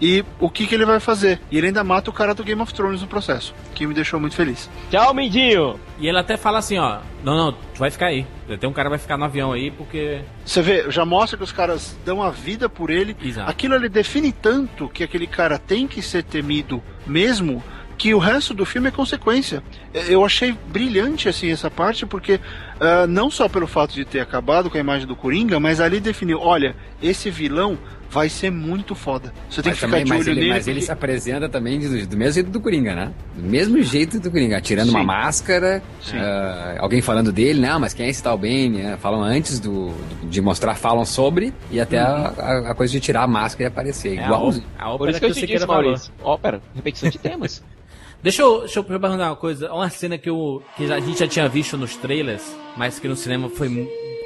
[0.00, 1.40] e o que, que ele vai fazer.
[1.50, 4.20] E ele ainda mata o cara do Game of Thrones no processo, que me deixou
[4.20, 4.68] muito feliz.
[4.90, 5.78] Tchau, Mindinho!
[5.98, 6.98] E ele até fala assim, ó.
[7.24, 8.26] Não, não, tu vai ficar aí.
[8.60, 10.20] Tem um cara que vai ficar no avião aí porque.
[10.44, 13.16] Você vê, já mostra que os caras dão a vida por ele.
[13.22, 13.50] Exato.
[13.50, 17.62] Aquilo ele define tanto que aquele cara tem que ser temido mesmo,
[17.98, 19.62] que o resto do filme é consequência.
[19.92, 22.40] Eu achei brilhante assim essa parte, porque
[22.80, 25.98] ah, não só pelo fato de ter acabado com a imagem do Coringa, mas ali
[25.98, 27.76] definiu, olha, esse vilão
[28.10, 29.32] vai ser muito foda.
[29.50, 30.52] Você tem Mas, que ficar também, de mas, olho ele, nele.
[30.52, 33.12] mas ele porque- se apresenta também do, do mesmo jeito do Coringa, né?
[33.36, 35.82] Do mesmo jeito do Coringa, tirando uma máscara,
[36.14, 38.70] ah, alguém falando dele, não, mas quem é esse tal Bane?
[38.82, 38.96] né?
[39.00, 42.06] Falam antes do, do- de mostrar, falam sobre, e até a,
[42.38, 44.16] a- a coisa de tirar a máscara e aparecer.
[44.18, 45.82] É a, ó- a Por ópera isso que eu o te disse, falou.
[45.84, 46.12] Maurício.
[46.22, 47.62] Ópera, repetição de temas.
[48.20, 49.72] Deixa eu, deixa eu perguntar uma coisa.
[49.72, 52.42] Uma cena que, eu, que a gente já tinha visto nos trailers,
[52.76, 53.68] mas que no cinema foi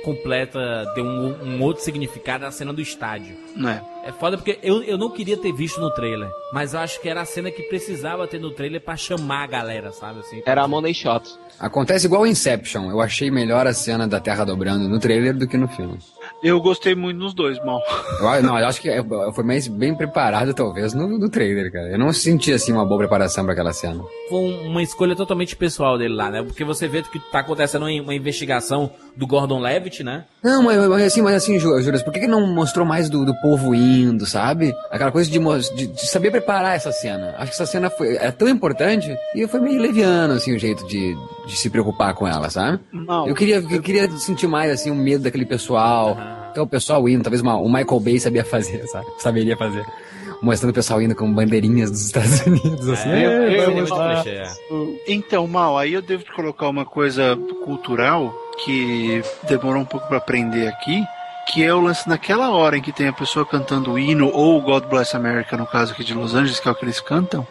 [0.03, 3.35] completa, deu um, um outro significado, é a cena do estádio.
[3.57, 3.83] Né?
[4.05, 7.09] É foda porque eu, eu não queria ter visto no trailer, mas eu acho que
[7.09, 10.21] era a cena que precisava ter no trailer pra chamar a galera, sabe?
[10.21, 11.29] Assim, Era a Money Shot.
[11.61, 12.91] Acontece igual Inception.
[12.91, 15.99] Eu achei melhor a cena da Terra dobrando no trailer do que no filme.
[16.43, 17.81] Eu gostei muito nos dois, mal.
[18.21, 21.71] Eu, não, eu acho que eu- eu fui mais bem preparado, talvez, no, no trailer,
[21.71, 21.89] cara.
[21.91, 24.03] Eu não senti, assim, uma boa preparação pra aquela cena.
[24.29, 26.43] foi um- uma escolha totalmente pessoal dele lá, né?
[26.43, 30.25] Porque você vê que tá acontecendo uma, uma investigação do Gordon Levitt, né?
[30.43, 33.25] Não, mas, mas assim, mas assim, Ju- Júlio, por que, que não mostrou mais do,
[33.25, 34.73] do povo indo, sabe?
[34.93, 35.39] Aquela coisa de,
[35.75, 37.35] de, de saber preparar essa cena.
[37.37, 40.87] Acho que essa cena foi, é tão importante e foi meio leviano, assim, o jeito
[40.87, 41.17] de,
[41.47, 42.79] de se preocupar com ela, sabe?
[42.93, 43.27] Não.
[43.27, 46.17] Eu queria, eu queria sentir mais, assim, o medo daquele pessoal.
[46.53, 49.07] Então o pessoal indo, talvez uma, o Michael Bay sabia fazer, sabe?
[49.19, 49.85] Saberia fazer.
[50.43, 53.09] Mostrando o pessoal indo com bandeirinhas dos Estados Unidos, assim.
[53.09, 54.53] É, "É, eu- vamos eu- lá." clichê, é.
[55.07, 58.35] Então, Mal, aí eu devo te colocar uma coisa cultural
[58.65, 61.03] que demorou um pouco pra aprender aqui,
[61.49, 64.61] que é o lance naquela hora em que tem a pessoa cantando o hino, ou
[64.61, 67.47] God Bless America, no caso aqui de Los Angeles, que é o que eles cantam,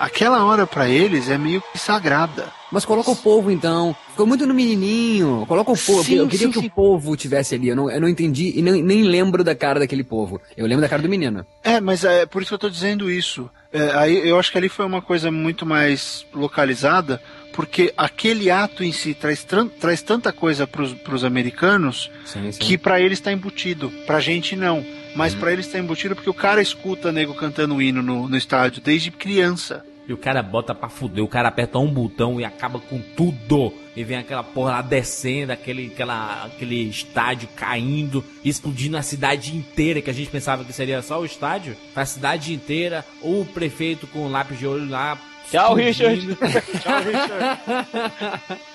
[0.00, 2.46] aquela hora pra eles é meio que sagrada.
[2.70, 3.94] Mas coloca o povo então.
[4.10, 5.44] Ficou muito no menininho.
[5.46, 6.04] Coloca o povo.
[6.04, 6.66] Sim, eu queria sim, que sim.
[6.66, 7.68] o povo tivesse ali.
[7.68, 10.40] Eu não, eu não entendi e nem, nem lembro da cara daquele povo.
[10.56, 11.46] Eu lembro da cara do menino.
[11.62, 13.48] É, mas é por isso que eu tô dizendo isso.
[13.72, 17.20] É, aí eu acho que ali foi uma coisa muito mais localizada,
[17.52, 19.46] porque aquele ato em si traz,
[19.78, 22.58] traz tanta coisa pros, pros americanos Sim, sim.
[22.58, 23.90] que pra eles tá embutido.
[24.06, 24.84] Pra gente não.
[25.14, 28.36] Mas pra eles tá embutido porque o cara escuta nego cantando o hino no, no
[28.36, 29.84] estádio desde criança.
[30.08, 33.72] E o cara bota pra fuder, o cara aperta um botão e acaba com tudo.
[33.96, 40.00] E vem aquela porra lá descendo, aquele, aquela, aquele estádio caindo, explodindo a cidade inteira,
[40.00, 41.76] que a gente pensava que seria só o estádio.
[41.94, 45.18] A cidade inteira, o prefeito com lápis de olho lá.
[45.50, 45.74] Tchau.
[45.74, 46.36] Richard.
[46.82, 47.60] Tchau, Richard.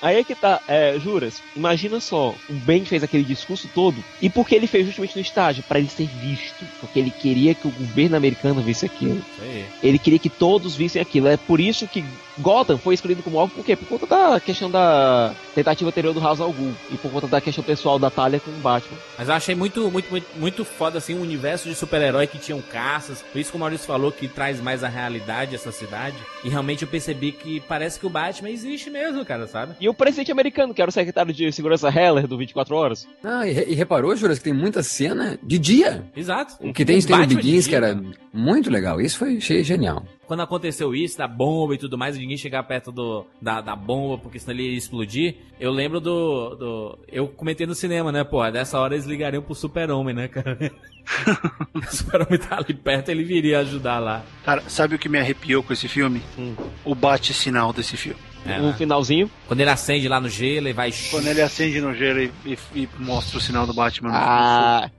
[0.01, 4.29] Aí é que tá, é, Juras, imagina só, o Ben fez aquele discurso todo, e
[4.29, 5.63] por que ele fez justamente no estágio?
[5.63, 6.65] Pra ele ser visto.
[6.79, 9.23] Porque ele queria que o governo americano visse aquilo.
[9.81, 11.27] Ele queria que todos vissem aquilo.
[11.27, 12.03] É por isso que
[12.39, 13.75] Gotham foi escolhido como alvo, por quê?
[13.75, 17.41] Por conta da questão da tentativa anterior do House al Ghul, e por conta da
[17.41, 18.97] questão pessoal da Talia com o Batman.
[19.17, 22.61] Mas eu achei muito, muito, muito, muito foda, assim, o universo de super-herói que tinham
[22.61, 23.21] caças.
[23.21, 26.15] Por isso que o Maurício falou que traz mais a realidade essa cidade.
[26.43, 29.75] E realmente eu percebi que parece que o Batman existe mesmo, cara, sabe?
[29.79, 33.07] E o presidente americano, que era o secretário de segurança Heller do 24 Horas.
[33.23, 36.03] Ah, e, e reparou, Juras, que tem muita cena de dia.
[36.15, 36.55] Exato.
[36.59, 37.99] O que tem, tem o Batman Begins, de que era
[38.33, 39.01] muito legal.
[39.01, 40.03] Isso foi achei genial.
[40.31, 44.17] Quando aconteceu isso, da bomba e tudo mais, ninguém chegar perto do, da, da bomba,
[44.17, 46.99] porque senão ele ia explodir, eu lembro do, do.
[47.05, 48.49] Eu comentei no cinema, né, pô?
[48.49, 50.57] Dessa hora eles ligariam pro Super-Homem, né, cara?
[51.75, 54.23] o Super-Homem tá ali perto, ele viria ajudar lá.
[54.45, 56.21] Cara, sabe o que me arrepiou com esse filme?
[56.39, 56.55] Hum.
[56.85, 58.21] O bate-sinal desse filme.
[58.45, 58.73] É, no né?
[58.77, 59.29] finalzinho.
[59.49, 60.93] Quando ele acende lá no gelo e vai.
[61.09, 64.11] Quando ele acende no gelo e, e- e mostra o sinal do Batman.
[64.11, 64.89] no Ah,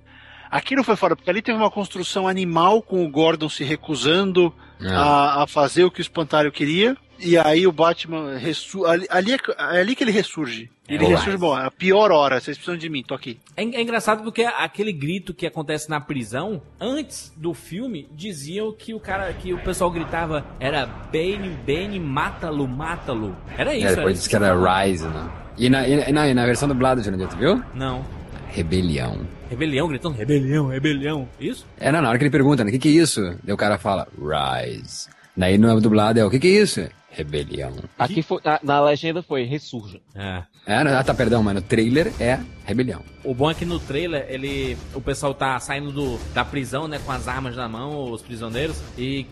[0.52, 4.52] Aquilo foi fora, porque ali teve uma construção animal com o Gordon se recusando.
[4.80, 6.96] A, a fazer o que o espantalho queria.
[7.24, 9.38] E aí o Batman ressu ali, ali é,
[9.76, 10.68] é ali que ele ressurge.
[10.88, 13.38] Ele É, ressurge, mas- bom, é a pior hora, vocês precisam de mim, tô aqui.
[13.56, 18.92] É, é engraçado porque aquele grito que acontece na prisão, antes do filme, diziam que
[18.92, 23.36] o cara, que o pessoal gritava era Bane, Bane, mata-lo, mata-lo.
[23.56, 25.30] Era isso, É, era depois isso disse que era Rise, né?
[25.56, 27.62] E na, e na, e na versão dublada, Jonathan, tu viu?
[27.72, 28.04] Não.
[28.52, 29.26] Rebelião.
[29.48, 31.28] Rebelião, gritando rebelião, rebelião.
[31.40, 31.66] Isso?
[31.80, 33.20] É, não, na hora que ele pergunta, né, o que que é isso?
[33.42, 35.08] Daí o cara fala, Rise.
[35.34, 36.86] Daí no dublado é, o que que é isso?
[37.10, 37.72] Rebelião.
[37.98, 40.00] aqui foi, na, na legenda foi Ressurja.
[40.14, 40.42] É.
[40.64, 43.02] É, ah, tá, perdão, mas no trailer é Rebelião.
[43.24, 44.76] O bom é que no trailer, ele.
[44.94, 47.00] O pessoal tá saindo do, da prisão, né?
[47.04, 49.26] Com as armas na mão, os prisioneiros, e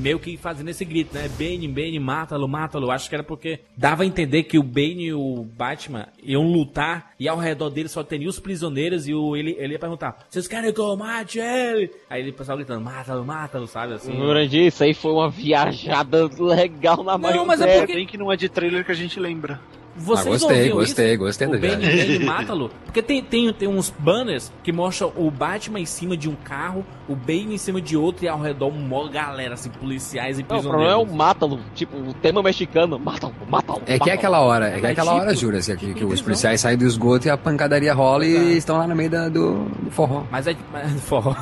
[0.00, 1.28] meio que fazendo esse grito, né?
[1.38, 2.90] Bane, Bane, mata-lo, mata-lo.
[2.90, 7.12] Acho que era porque dava a entender que o Bane e o Batman iam lutar
[7.20, 10.48] e ao redor dele só teriam os prisioneiros e o, ele, ele ia perguntar: Vocês
[10.48, 11.92] querem que eu mate ele?
[12.10, 14.16] Aí o pessoal gritando: Mata-lo, mata-lo, sabe assim?
[14.16, 17.78] Jurandir, isso aí foi uma viajada legal na Não, mas é maionese.
[17.78, 19.60] porque- Bem que não é de trailer que a gente lembra.
[19.96, 21.18] Vocês Ah, gostei, ouviram gostei, isso?
[21.18, 21.60] gostei da O.
[21.60, 22.70] Bane mata-lo.
[22.84, 26.84] Porque tem, tem, tem uns banners que mostram o Batman em cima de um carro,
[27.08, 30.46] o Bane em cima de outro e ao redor uma galera, assim, policiais e Não,
[30.46, 30.84] o prisioneiros.
[30.88, 33.82] problema é o mátalo, tipo, o tema mexicano, mátalo, mátalo.
[33.86, 35.86] É que é aquela hora, é que é É aquela tipo- hora, Juras, que, que,
[35.86, 38.44] tipo que os policiais saem do esgoto e a pancadaria rola Exato.
[38.46, 40.24] e estão lá no meio da- do, do forró.
[40.30, 41.34] Mas é, mas, forró.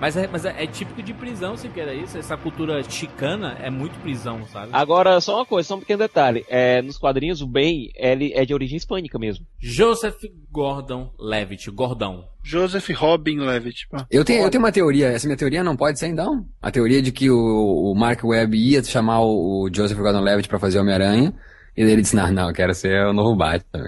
[0.00, 2.18] Mas é, mas é, é típico de prisão, se quer isso.
[2.18, 4.68] Essa cultura chicana é muito prisão, sabe?
[4.72, 6.44] Agora, só uma coisa, só um pequeno detalhe.
[6.48, 9.46] É, nos quadrinhos, o Ben, ele é de origem hispânica mesmo.
[9.58, 12.28] Joseph Gordon Levitt, Gordão.
[12.42, 13.88] Joseph Robin Levitt.
[13.88, 14.06] pá.
[14.10, 16.46] Eu tenho, eu tenho uma teoria, essa minha teoria não pode ser então.
[16.60, 20.58] A teoria de que o, o Mark Webb ia chamar o, o Joseph Gordon-Levitt pra
[20.58, 21.34] fazer Homem-Aranha,
[21.76, 23.84] e ele disse, não, não, eu quero ser o novo Batman.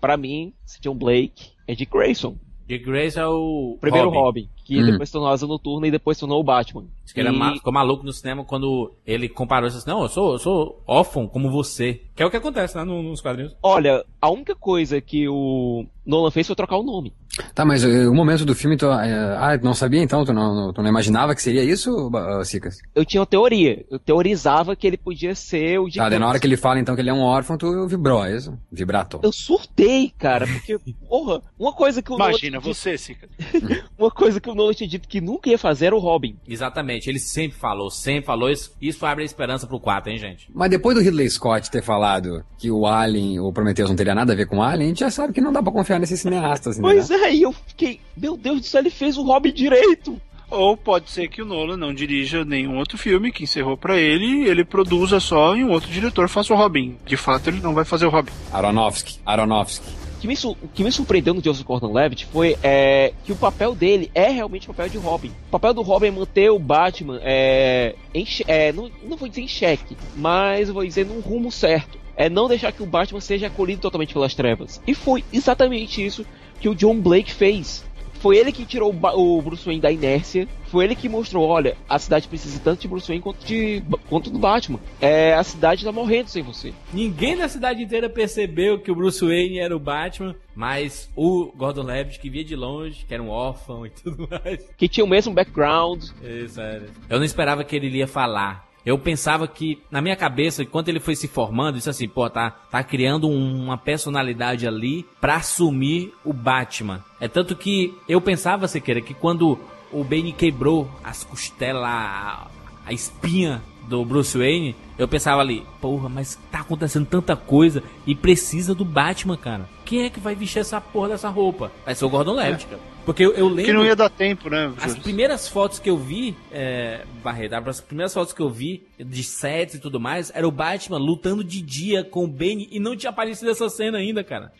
[0.00, 2.36] Pra mim, esse John Blake é de Grayson.
[2.66, 4.18] Dick Grayson é o primeiro Robin.
[4.20, 4.86] Robin, que Hum.
[4.86, 6.84] depois se tornou Asa Noturna e depois se tornou o Batman.
[7.04, 9.76] Diz que ele é E- ma- ficou maluco no cinema quando ele comparou isso.
[9.78, 12.00] assim, Não, eu sou, eu sou órfão como você.
[12.16, 13.54] Que é o que acontece, né, no- nos quadrinhos.
[13.62, 17.12] Olha, a única coisa que o Nolan fez foi trocar o nome.
[17.54, 20.24] Tá, mas eh, o momento do filme, tu, eh, ah, não sabia então?
[20.24, 22.78] Tu não, tu não imaginava que seria isso, ah, Sicas?
[22.94, 23.84] Eu tinha uma teoria.
[23.90, 26.78] Eu teorizava que ele podia ser o de Tá, daí na hora que ele fala
[26.78, 28.56] então que ele é um órfão, tu vibrou, é isso?
[28.70, 29.20] Vibrato.
[29.22, 30.78] Eu surtei, cara, porque,
[31.08, 33.28] porra, uma coisa que o Imagina, Nolan você, Sica.
[33.52, 36.36] dito, uma coisa que o Nolan tinha dito que nunca ia fazer era o Robin.
[36.46, 38.72] Exatamente, ele sempre falou, sempre falou isso.
[38.80, 40.48] Isso abre a esperança pro 4, hein, gente?
[40.54, 44.32] Mas depois do Ridley Scott ter falado que o Alien, o Prometheus não teria nada
[44.32, 46.20] a ver com o Alien, a gente já sabe que não dá pra confiar nesses
[46.20, 46.82] cineastas, né?
[46.82, 50.20] Pois é, e eu fiquei, meu Deus do céu, ele fez o Robin direito.
[50.50, 54.24] Ou pode ser que o Nolan não dirija nenhum outro filme que encerrou pra ele
[54.44, 56.96] e ele produza só e um outro diretor faça o Robin.
[57.06, 58.30] De fato, ele não vai fazer o Robin.
[58.52, 59.86] Aronofsky, Aronofsky.
[60.16, 63.74] O que me, o que me surpreendeu no Joseph Gordon-Levitt foi é, que o papel
[63.74, 65.28] dele é realmente o papel de Robin.
[65.48, 69.28] O papel do Robin é manter o Batman é, em, xe- é, não, não vou
[69.28, 71.98] dizer em xeque, mas eu vou dizer num rumo certo.
[72.16, 74.80] É não deixar que o Batman seja acolhido totalmente pelas trevas.
[74.86, 76.24] E foi exatamente isso
[76.60, 77.84] que o John Blake fez.
[78.24, 80.48] Foi ele que tirou o, Bruce Wayne da inércia.
[80.68, 84.30] Foi ele que mostrou, olha, a cidade precisa tanto de Bruce Wayne quanto, de, quanto
[84.30, 84.80] do Batman.
[84.98, 86.72] É, a cidade tá morrendo sem você.
[86.90, 91.82] Ninguém da cidade inteira percebeu que o Bruce Wayne era o Batman, mas o Gordon
[91.82, 94.64] Levitt, que via de longe, que era um órfão e tudo mais.
[94.74, 96.04] Que tinha o mesmo background.
[96.22, 96.88] É, sério.
[97.10, 101.00] Eu não esperava que ele ia falar eu pensava que, na minha cabeça, enquanto ele
[101.00, 106.12] foi se formando, isso assim, pô, tá, tá criando um- uma personalidade ali pra assumir
[106.24, 107.02] o Batman.
[107.20, 109.58] É tanto que eu pensava, Sequeira, que quando
[109.92, 112.46] o Bane quebrou as costelas, a,
[112.86, 118.14] a espinha do Bruce Wayne, eu pensava ali, porra, mas tá acontecendo tanta coisa e
[118.14, 119.68] precisa do Batman, cara.
[119.84, 121.70] Quem é que vai vestir essa porra dessa roupa?
[121.84, 122.80] Vai ser o Gordon Levitt, cara.
[123.04, 123.64] Porque eu, eu lembro...
[123.64, 124.72] Que não ia dar tempo, né?
[124.78, 129.22] As primeiras fotos que eu vi, é, Barreto, as primeiras fotos que eu vi de
[129.22, 132.96] sets e tudo mais, era o Batman lutando de dia com o Bane e não
[132.96, 134.52] tinha aparecido essa cena ainda, cara.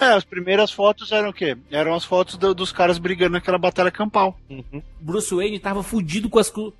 [0.00, 1.56] É, as primeiras fotos eram o quê?
[1.70, 4.38] Eram as fotos do- dos caras brigando naquela batalha campal.
[5.00, 6.70] Bruce Wayne tava fudido com, as, com,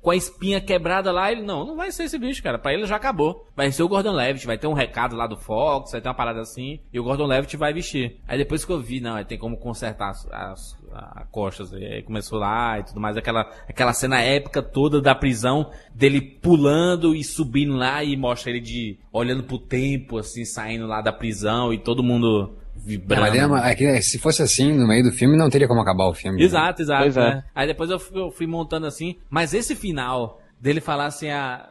[0.00, 1.30] com a espinha quebrada lá.
[1.30, 2.58] Ele, não, não vai ser esse bicho, cara.
[2.58, 3.46] Pra ele já acabou.
[3.54, 6.14] Vai ser o Gordon Levitt, vai ter um recado lá do Fox, vai ter uma
[6.14, 8.16] parada assim, e o Gordon Levitt vai vestir.
[8.26, 11.74] Aí depois que eu vi, não, tem como consertar as, as, as costas.
[11.74, 17.14] Aí começou lá e tudo mais, aquela, aquela cena épica toda da prisão, dele pulando
[17.14, 21.70] e subindo lá e mostra ele de olhando pro tempo, assim, saindo lá da prisão
[21.72, 23.22] e todo mundo Vibrando.
[23.22, 25.80] mas é uma- é que se fosse assim, no meio do filme, não teria como
[25.80, 26.38] acabar o filme.
[26.38, 26.44] né?
[26.44, 27.02] Exato, exato.
[27.04, 27.20] Pois é.
[27.36, 27.44] né?
[27.54, 29.16] Aí depois eu fui, eu fui montando assim.
[29.30, 31.68] Mas esse final dele falar assim, a.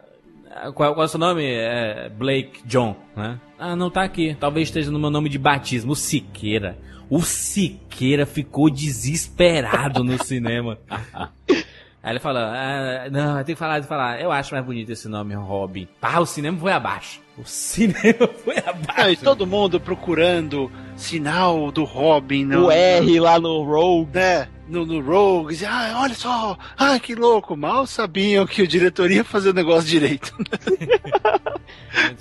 [0.49, 1.43] a- Qual, qual é o seu nome?
[1.45, 3.39] É Blake John, né?
[3.59, 4.35] Ah, não tá aqui.
[4.39, 6.77] Talvez esteja no meu nome de batismo, o Siqueira.
[7.09, 10.77] O Siqueira ficou desesperado no cinema.
[12.03, 14.19] Aí ele fala, ah, não, tem que falar, tem que falar.
[14.19, 15.87] Eu acho mais bonito esse nome, Robin.
[16.01, 17.21] Ah, o cinema foi abaixo.
[17.37, 18.93] O cinema foi abaixo.
[18.97, 22.45] Ah, e todo mundo procurando sinal do Robin.
[22.45, 24.11] no- O R lá no Rogue.
[24.15, 29.11] né, no, no Rogue, ah, olha só, ah, que louco, mal sabiam que o diretor
[29.11, 30.33] ia fazer o negócio direito.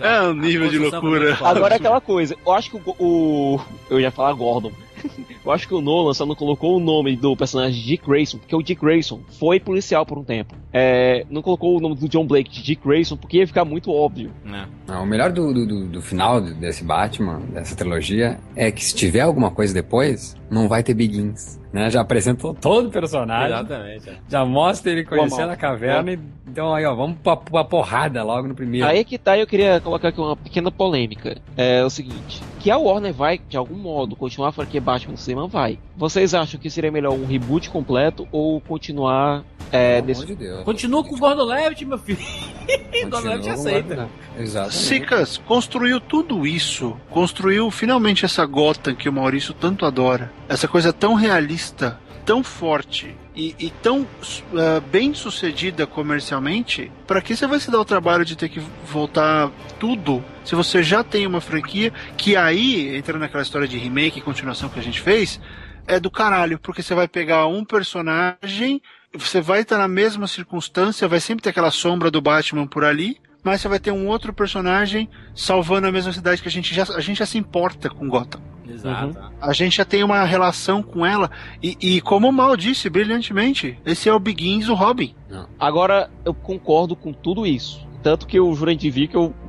[0.01, 1.39] É um nível de loucura.
[1.43, 4.73] Agora é aquela coisa, eu acho que o, o- Eu ia falar Gordon.
[5.45, 8.55] Eu acho que o Nolan só não colocou o nome do personagem Dick Grayson, porque
[8.55, 10.55] o Dick Grayson foi policial por um tempo.
[10.73, 13.91] É, não colocou o nome do John Blake de Dick Grayson porque ia ficar muito
[13.91, 14.31] óbvio.
[14.47, 14.65] É.
[14.87, 18.95] Não, o melhor do, do, do- do final desse Batman, dessa trilogia, é que se
[18.95, 21.59] tiver alguma coisa depois, não vai ter Begins.
[21.73, 21.89] Né?
[21.89, 24.11] Já apresentou todo o personagem, Exatamente.
[24.11, 24.17] é.
[24.29, 28.49] já mostra ele conhecendo a caverna, e, então aí ó, vamos pra, pra porrada logo
[28.49, 28.87] no primeiro.
[28.87, 31.39] Aí que tá, eu queria colocar aqui uma pequena polêmica.
[31.57, 35.19] É o seguinte, que a Warner vai, de algum modo, continuar a franquia Batman no
[35.19, 35.79] cinema, vai.
[35.97, 40.65] Vocês acham que seria melhor um reboot completo ou continuar é, amor de Deus.
[40.65, 42.19] Continua com o Gordon Levitt, meu filho.
[43.07, 44.09] o Gordon Levitt aceita.
[44.39, 44.77] Exatamente.
[44.77, 50.93] Sicas construiu tudo isso, construiu finalmente essa Gotham que o Maurício tanto adora, essa coisa
[50.93, 54.07] tão realista, tão forte e, e tão
[54.55, 56.91] eh, bem sucedida comercialmente.
[57.07, 60.83] Pra que você vai se dar o trabalho de ter que voltar tudo se você
[60.83, 64.83] já tem uma franquia que aí entra naquela história de remake e continuação que a
[64.83, 65.41] gente fez?
[65.87, 68.81] É do caralho, porque você vai pegar um personagem,
[69.13, 73.19] você vai estar na mesma circunstância, vai sempre ter aquela sombra do Batman por ali,
[73.43, 76.85] mas você vai ter um outro personagem salvando a mesma cidade que a gente já,
[76.95, 78.41] a gente já se importa com Gotham.
[78.69, 79.19] Exato.
[79.41, 81.31] A gente já tem uma relação com ela.
[81.63, 85.15] E, e como o Mal disse brilhantemente, esse é o Begins do Robin.
[85.59, 87.87] Agora, eu concordo com tudo isso.
[88.03, 89.35] Tanto que o Jurandir vi que eu...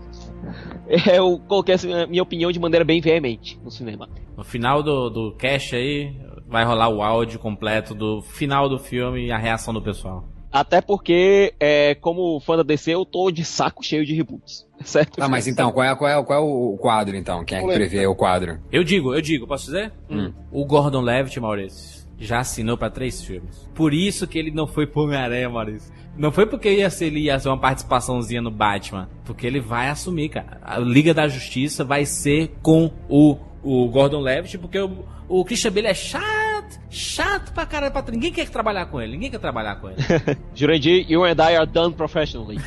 [1.14, 4.10] Eu coloquei essa minha opinião de maneira bem veemente no cinema.
[4.36, 6.14] No final do, do cast aí,
[6.52, 10.28] vai rolar o áudio completo do final do filme e a reação do pessoal.
[10.52, 14.68] Até porque, é, como fã da DC, eu tô de saco cheio de reboots.
[14.84, 15.18] Certo?
[15.18, 17.46] Tá, mas então, qual é, qual, é, qual é o quadro então?
[17.46, 18.60] Quem é que prevê o quadro?
[18.70, 19.94] Eu digo, eu digo, posso dizer?
[20.10, 20.34] Hum.
[20.52, 23.70] O Gordon Levitt, Maurício, já assinou pra três filmes.
[23.74, 25.94] Por isso que ele não foi pro Homem-Aranha, Maurício.
[26.18, 29.08] Não foi porque ia ser, ele ia ser uma participaçãozinha no Batman.
[29.24, 30.60] Porque ele vai assumir, cara.
[30.62, 35.72] A Liga da Justiça vai ser com o, o Gordon Levitt, porque o, o Christian
[35.72, 37.92] Bale é chato, chato pra caralho.
[37.92, 38.04] Pra...
[38.12, 39.98] Ninguém quer trabalhar com ele, ninguém quer trabalhar com ele.
[40.56, 42.60] Jurandir, you and I are done professionally.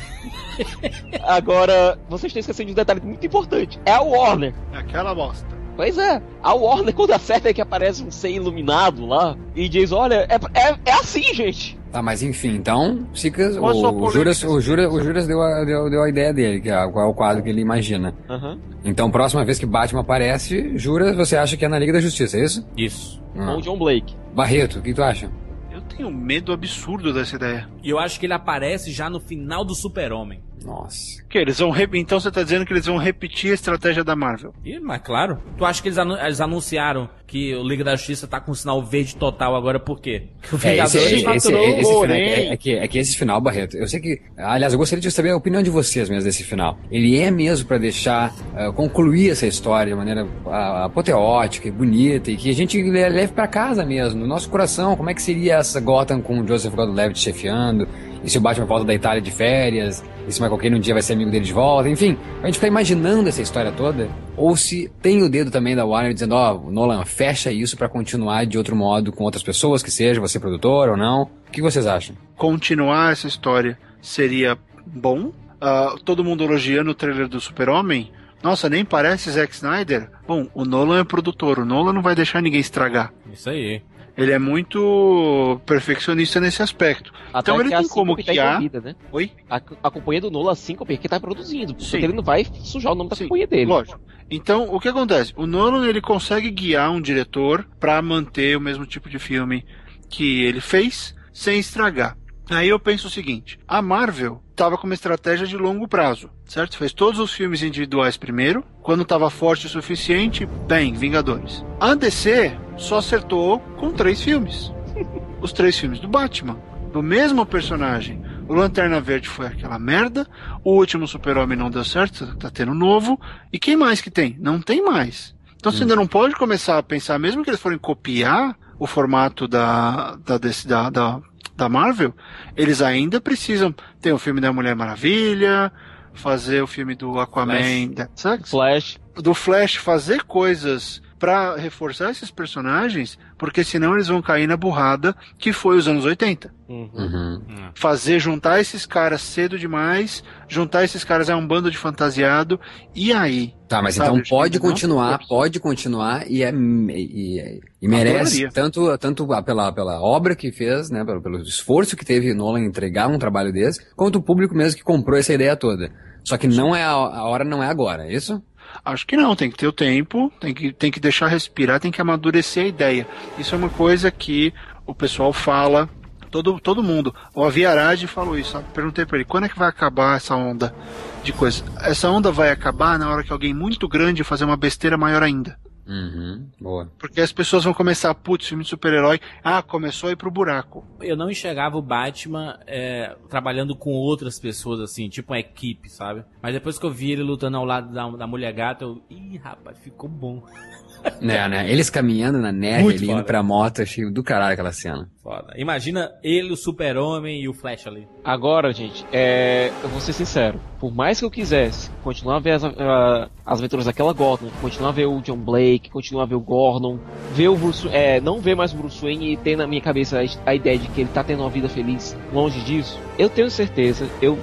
[1.23, 3.79] Agora, vocês estão esquecendo de um detalhe muito importante.
[3.85, 4.53] É a Warner.
[4.73, 5.54] Aquela bosta.
[5.75, 9.91] Pois é, a Warner, quando acerta é que aparece um ser iluminado lá e diz:
[9.91, 11.77] Olha, é, é, é assim, gente.
[11.91, 14.59] Tá, mas enfim, então, Sicas, Qual a sua o, polêmica, Juras, o?
[14.59, 17.13] Juras, o Juras deu a, deu, deu a ideia dele, que é qual é o
[17.13, 18.13] quadro que ele imagina.
[18.29, 18.59] Aham.
[18.83, 22.37] Então, próxima vez que Batman aparece, Juras, você acha que é na Liga da Justiça,
[22.37, 22.67] é isso?
[22.75, 23.23] Isso.
[23.37, 23.45] Ah.
[23.45, 24.13] Com o John Blake.
[24.33, 25.31] Barreto, o que tu acha?
[25.71, 27.69] Eu tenho medo absurdo dessa ideia.
[27.81, 30.43] E eu acho que ele aparece já no final do Super-Homem.
[30.65, 31.23] Nossa.
[31.29, 34.15] Que eles vão re- então você tá dizendo que eles vão repetir a estratégia da
[34.15, 34.53] Marvel.
[34.63, 35.37] Ih, mas claro.
[35.57, 38.81] Tu acha que eles, anu- eles anunciaram que o Liga da Justiça tá com sinal
[38.83, 40.23] verde total agora por quê?
[40.41, 42.97] Que o É, esse, Vingadores esse, esse, faturou, esse final, é, é que, é que
[42.97, 44.21] esse final, Barreto, eu sei que.
[44.37, 46.77] Aliás, eu gostaria de saber a opinião de vocês mesmo desse final.
[46.89, 52.31] Ele é mesmo pra deixar ah, concluir essa história de maneira ah, apoteótica e bonita
[52.31, 54.95] e que a gente le- leve pra casa mesmo, no nosso coração.
[54.95, 57.87] Como é que seria essa Gotham com o Joseph Gordon-Levitt chefiando
[58.23, 60.79] e se o Batman volta da Itália de férias, e se o Michael Caine um
[60.79, 64.09] dia vai ser amigo dele de volta, enfim, a gente fica imaginando essa história toda,
[64.35, 67.87] ou se tem o dedo também da Warner dizendo, ó, oh, Nolan, fecha isso para
[67.89, 71.23] continuar de outro modo com outras pessoas, que seja você produtor ou não.
[71.47, 72.15] O que vocês acham?
[72.35, 75.31] Continuar essa história seria bom.
[75.55, 78.11] Uh, todo mundo elogiando o trailer do Super-Homem.
[78.43, 80.09] Nossa, nem parece Zack Snyder.
[80.27, 83.11] Bom, o Nolan é produtor, o Nolan não vai deixar ninguém estragar.
[83.33, 83.81] Isso aí.
[84.17, 87.11] Ele é muito perfeccionista nesse aspecto.
[87.33, 88.95] Até então ele tem como que tá né?
[89.11, 89.31] Oi?
[89.49, 91.73] A, a companhia do Nolan, assim, como que tá produzindo.
[91.79, 91.91] Sim.
[91.91, 93.25] Porque ele não vai sujar o nome da Sim.
[93.25, 93.65] companhia dele.
[93.65, 93.99] Lógico.
[94.31, 95.33] Então, o que acontece?
[95.35, 99.65] O Nolan, ele consegue guiar um diretor para manter o mesmo tipo de filme
[100.09, 102.17] que ele fez, sem estragar.
[102.49, 106.77] Aí eu penso o seguinte: a Marvel estava com uma estratégia de longo prazo, certo?
[106.77, 111.63] Fez todos os filmes individuais primeiro, quando estava forte o suficiente, bem, Vingadores.
[111.79, 114.71] A DC só acertou com três filmes.
[115.41, 116.57] Os três filmes do Batman,
[116.91, 118.23] do mesmo personagem.
[118.47, 120.25] O Lanterna Verde foi aquela merda,
[120.63, 123.19] o último Super-Homem não deu certo, tá tendo novo,
[123.51, 124.37] e quem mais que tem?
[124.39, 125.35] Não tem mais.
[125.57, 125.81] Então você hum.
[125.81, 130.37] ainda não pode começar a pensar, mesmo que eles forem copiar o formato da, da,
[130.37, 131.21] da, da
[131.55, 132.13] da Marvel,
[132.55, 135.71] eles ainda precisam ter o filme da Mulher Maravilha,
[136.13, 138.09] fazer o filme do Aquaman, Flash, da,
[138.49, 138.99] Flash.
[139.15, 145.15] do Flash, fazer coisas para reforçar esses personagens, porque senão eles vão cair na burrada
[145.39, 146.53] que foi os anos 80.
[146.69, 146.91] Uhum.
[146.93, 147.41] Uhum.
[147.73, 152.59] Fazer juntar esses caras cedo demais, juntar esses caras a um bando de fantasiado,
[152.93, 153.55] e aí?
[153.67, 159.25] Tá, mas sabe, então pode continuar, pode continuar e, é, e, e merece tanto, tanto
[159.43, 163.51] pela, pela obra que fez, né, pelo, pelo esforço que teve Nolan entregar um trabalho
[163.51, 165.91] desse, quanto o público mesmo que comprou essa ideia toda.
[166.23, 168.43] Só que não é a, a hora não é agora, é isso?
[168.83, 171.91] Acho que não, tem que ter o tempo, tem que, tem que deixar respirar, tem
[171.91, 173.07] que amadurecer a ideia.
[173.37, 174.53] Isso é uma coisa que
[174.85, 175.89] o pessoal fala,
[176.29, 177.13] todo, todo mundo.
[177.33, 178.65] O Aviarad falou isso, sabe?
[178.73, 180.75] perguntei para ele, quando é que vai acabar essa onda
[181.23, 181.63] de coisa?
[181.81, 185.57] Essa onda vai acabar na hora que alguém muito grande fazer uma besteira maior ainda.
[185.87, 186.91] Uhum, boa.
[186.97, 190.83] Porque as pessoas vão começar, putz, filme de super-herói, ah, começou a ir pro buraco.
[190.99, 196.25] Eu não enxergava o Batman é, trabalhando com outras pessoas, assim, tipo uma equipe, sabe?
[196.41, 199.01] Mas depois que eu vi ele lutando ao lado da, da mulher gata, eu.
[199.09, 200.43] Ih, rapaz, ficou bom.
[201.21, 201.69] Né, né?
[201.69, 203.19] Eles caminhando na neve, Muito ele foda.
[203.19, 205.09] indo pra moto, achei do caralho aquela cena.
[205.21, 205.53] Foda.
[205.57, 208.07] Imagina ele, o super-homem e o Flash ali.
[208.23, 209.71] Agora, gente, é...
[209.83, 210.59] eu vou ser sincero.
[210.79, 214.89] Por mais que eu quisesse continuar a ver as, uh, as aventuras daquela Gotham, continuar
[214.89, 216.99] a ver o John Blake, continuar a ver o Gordon,
[217.33, 220.19] ver o Bruce, é, não ver mais o Bruce Wayne e ter na minha cabeça
[220.21, 223.49] a, a ideia de que ele tá tendo uma vida feliz longe disso, eu tenho
[223.49, 224.37] certeza, eu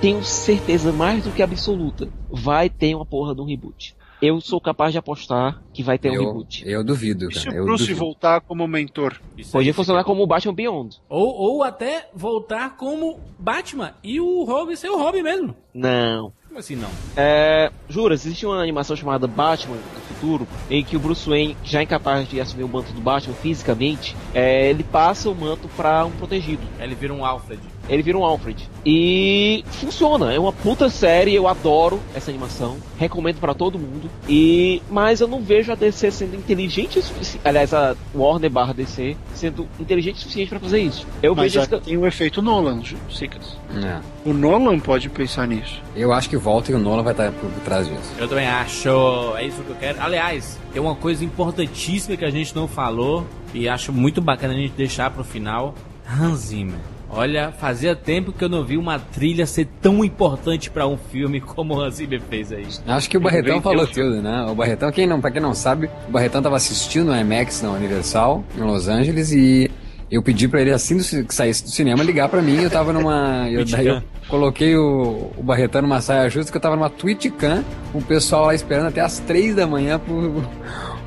[0.00, 4.60] tenho certeza mais do que absoluta, vai ter uma porra de um reboot eu sou
[4.60, 6.62] capaz de apostar que vai ter eu, um reboot.
[6.66, 7.38] Eu duvido, cara.
[7.38, 7.98] E se o Bruce duvido.
[7.98, 9.20] voltar como mentor?
[9.36, 11.00] Isso Podia funcionar como o Batman Beyond.
[11.08, 15.54] Ou, ou até voltar como Batman e o Robin ser o Robin mesmo.
[15.72, 16.32] Não.
[16.48, 16.90] Como assim não?
[17.16, 21.78] É, jura, existe uma animação chamada Batman do Futuro, em que o Bruce Wayne, já
[21.78, 26.04] é incapaz de assumir o manto do Batman fisicamente, é, ele passa o manto para
[26.04, 26.62] um protegido.
[26.80, 27.60] Ele vira um Alfred
[27.90, 28.68] ele vira um Alfred.
[28.86, 34.08] E funciona, é uma puta série, eu adoro essa animação, recomendo para todo mundo.
[34.28, 38.72] E mas eu não vejo a DC sendo inteligente o suficiente, aliás, a Warner barra
[38.72, 41.06] DC sendo inteligente o suficiente para fazer isso.
[41.22, 42.80] Eu mas vejo já tem o efeito Nolan,
[43.10, 43.56] Sicas.
[43.84, 44.00] É.
[44.24, 45.80] O Nolan pode pensar nisso.
[45.94, 48.14] Eu acho que volta e o Nolan vai estar por trás disso.
[48.18, 48.88] Eu também acho.
[49.36, 50.00] É isso que eu quero.
[50.00, 54.56] Aliás, tem uma coisa importantíssima que a gente não falou e acho muito bacana a
[54.56, 55.74] gente deixar pro final.
[56.06, 56.78] Hans Zimmer.
[57.12, 61.40] Olha, fazia tempo que eu não vi uma trilha ser tão importante para um filme
[61.40, 62.66] como o Hans Zimmer fez aí.
[62.86, 64.46] Acho que o Barretão falou tudo, né?
[64.48, 67.70] O Barretão, quem não, pra quem não sabe, o Barretão tava assistindo o IMAX na
[67.70, 69.70] Universal, em Los Angeles, e
[70.10, 72.62] eu pedi para ele, assim que saísse do cinema, ligar para mim.
[72.62, 73.48] Eu tava numa.
[73.50, 77.64] Eu, daí eu coloquei o, o Barretão numa saia justa, que eu tava numa Twitchcam,
[77.92, 80.42] com o pessoal lá esperando até as três da manhã pro,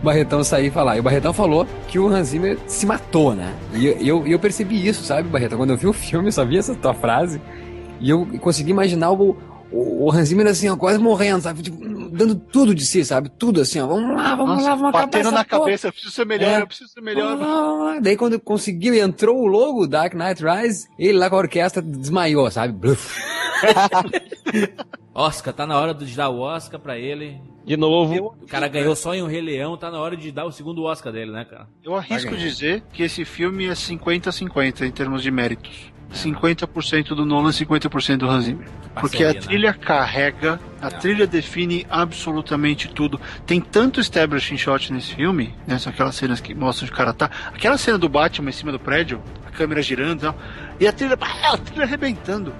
[0.03, 0.97] Barretão sair e falar.
[0.97, 3.53] E o Barretão falou que o Hans Zimmer se matou, né?
[3.73, 5.57] E eu, eu, percebi isso, sabe, Barretão?
[5.57, 7.41] Quando eu vi o filme, eu só vi essa tua frase.
[7.99, 9.37] E eu consegui imaginar o,
[9.71, 11.61] o, o Hans Zimmer assim, ó, quase morrendo, sabe?
[11.61, 13.29] Tipo, dando tudo de si, sabe?
[13.29, 13.87] Tudo assim, ó.
[13.87, 15.61] Vamos lá, vamos Nossa, lá, vamos acabar Batendo na porra.
[15.61, 16.61] cabeça, eu preciso ser melhor, é.
[16.61, 17.37] eu preciso ser melhor.
[17.41, 21.81] Ah, daí quando conseguiu, entrou o logo Dark Knight Rise, ele lá com a orquestra
[21.81, 22.75] desmaiou, sabe?
[25.15, 27.39] Oscar, tá na hora de dar o Oscar pra ele.
[27.65, 28.13] De novo.
[28.13, 30.51] Eu, o cara ganhou só em um Rei Leão, tá na hora de dar o
[30.51, 31.67] segundo Oscar dele, né, cara?
[31.83, 35.93] Eu arrisco dizer que esse filme é 50-50 em termos de méritos.
[36.13, 38.67] 50% do Nolan, 50% do Hans Zimmer.
[38.99, 39.39] Porque a né?
[39.39, 43.19] trilha carrega, a trilha define absolutamente tudo.
[43.45, 45.79] Tem tanto establishing shot nesse filme, né?
[45.79, 47.31] São aquelas cenas que mostram de cara tá.
[47.47, 50.35] Aquela cena do Batman em cima do prédio, a câmera girando e tal.
[50.79, 52.53] E a trilha, ah, a trilha arrebentando.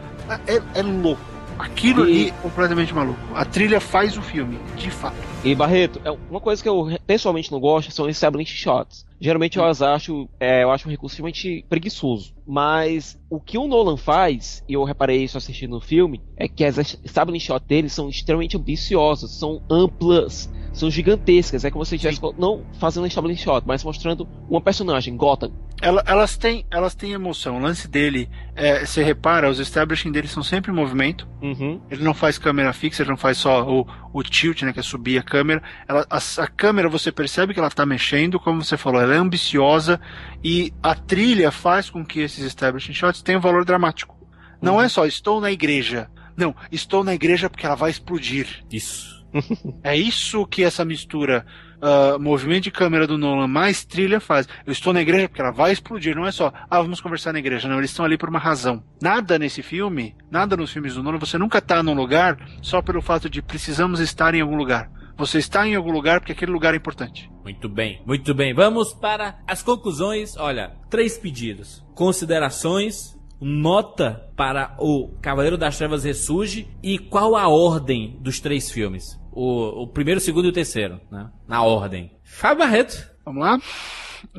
[0.47, 1.32] É, é louco.
[1.57, 3.19] Aquilo ali é completamente maluco.
[3.35, 5.32] A trilha faz o filme, de fato.
[5.43, 9.05] E Barreto, é uma coisa que eu pessoalmente não gosto são esses establishing shots.
[9.19, 12.33] Geralmente eu as acho, é, eu acho um recurso extremamente preguiçoso.
[12.47, 16.63] Mas o que o Nolan faz, e eu reparei isso assistindo o filme, é que
[16.63, 21.65] as establishing shots dele são extremamente ambiciosas, são amplas, são gigantescas.
[21.65, 25.51] É como se estivesse não fazendo um establishing shot, mas mostrando uma personagem, Gotham.
[25.81, 27.57] Ela- elas, têm, elas têm emoção.
[27.57, 31.27] O lance dele, é, você repara, os establishing dele são sempre em movimento.
[31.41, 31.81] Uhum.
[31.91, 34.83] Ele não faz câmera fixa, ele não faz só o, o tilt, né, que é
[34.83, 35.63] subir a câmera.
[35.87, 39.17] Ela, a, a câmera você percebe que ela tá mexendo, como você falou, ela é
[39.17, 39.99] ambiciosa
[40.43, 44.15] e a trilha faz com que esses establishing shots tenham valor dramático.
[44.61, 46.07] Não é só estou na igreja.
[46.37, 48.63] Não, estou na igreja porque ela vai explodir.
[48.71, 49.11] Isso.
[49.83, 51.43] É isso que essa mistura
[51.85, 54.47] ah, movimento de câmera do Nolan mais trilha faz.
[54.65, 57.39] Eu estou na igreja porque ela vai explodir, não é só, ah, vamos conversar na
[57.39, 57.67] igreja.
[57.67, 58.81] Não, eles estão ali por uma razão.
[59.01, 63.01] Nada nesse filme, nada nos filmes do Nolan, você nunca está num lugar só pelo
[63.01, 64.89] fato de precisamos estar em algum lugar.
[65.17, 67.29] Você está em algum lugar porque aquele lugar é importante.
[67.43, 68.53] Muito bem, muito bem.
[68.53, 70.35] Vamos para as conclusões.
[70.37, 78.17] Olha, três pedidos: considerações, nota para o Cavaleiro das Trevas Ressurge e qual a ordem
[78.21, 79.19] dos três filmes?
[79.31, 81.29] O, o primeiro, o segundo e o terceiro, né?
[81.47, 82.11] Na ordem.
[82.23, 83.11] Fábio Barreto.
[83.25, 83.59] Vamos lá?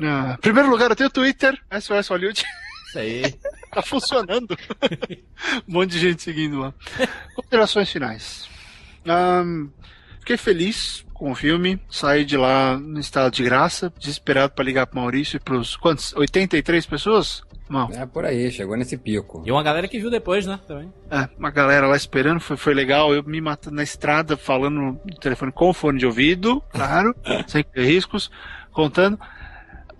[0.01, 2.43] Ah, primeiro lugar, eu tenho o Twitter, SOS Hollywood.
[2.87, 3.33] Isso aí.
[3.71, 4.57] tá funcionando.
[5.67, 6.73] um monte de gente seguindo lá.
[7.35, 8.49] Considerações finais.
[9.05, 9.69] Ahn,
[10.25, 11.79] fiquei feliz com o filme.
[11.87, 15.77] Saí de lá no estado de graça, desesperado para ligar pro Maurício e pros.
[15.77, 16.13] Quantos?
[16.15, 17.43] 83 pessoas?
[17.69, 17.89] Não.
[17.91, 19.43] É por aí, chegou nesse pico.
[19.45, 20.59] E uma galera que viu depois, né?
[20.67, 20.91] Também.
[21.11, 23.13] É, uma galera lá esperando, foi, foi legal.
[23.13, 27.15] Eu me matando na estrada, falando no telefone com fone de ouvido, claro,
[27.47, 28.31] sem riscos,
[28.71, 29.19] contando.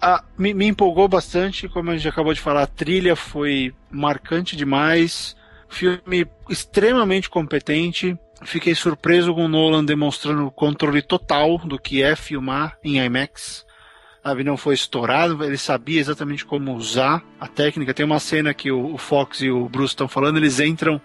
[0.01, 4.55] Ah, me, me empolgou bastante, como a gente acabou de falar, a trilha foi marcante
[4.55, 5.35] demais.
[5.67, 8.17] Filme extremamente competente.
[8.43, 13.65] Fiquei surpreso com o Nolan demonstrando o controle total do que é filmar em IMAX.
[14.23, 17.93] Sabe, não foi estourado, ele sabia exatamente como usar a técnica.
[17.93, 20.99] Tem uma cena que o, Fox e o Bruce estão falando, eles entram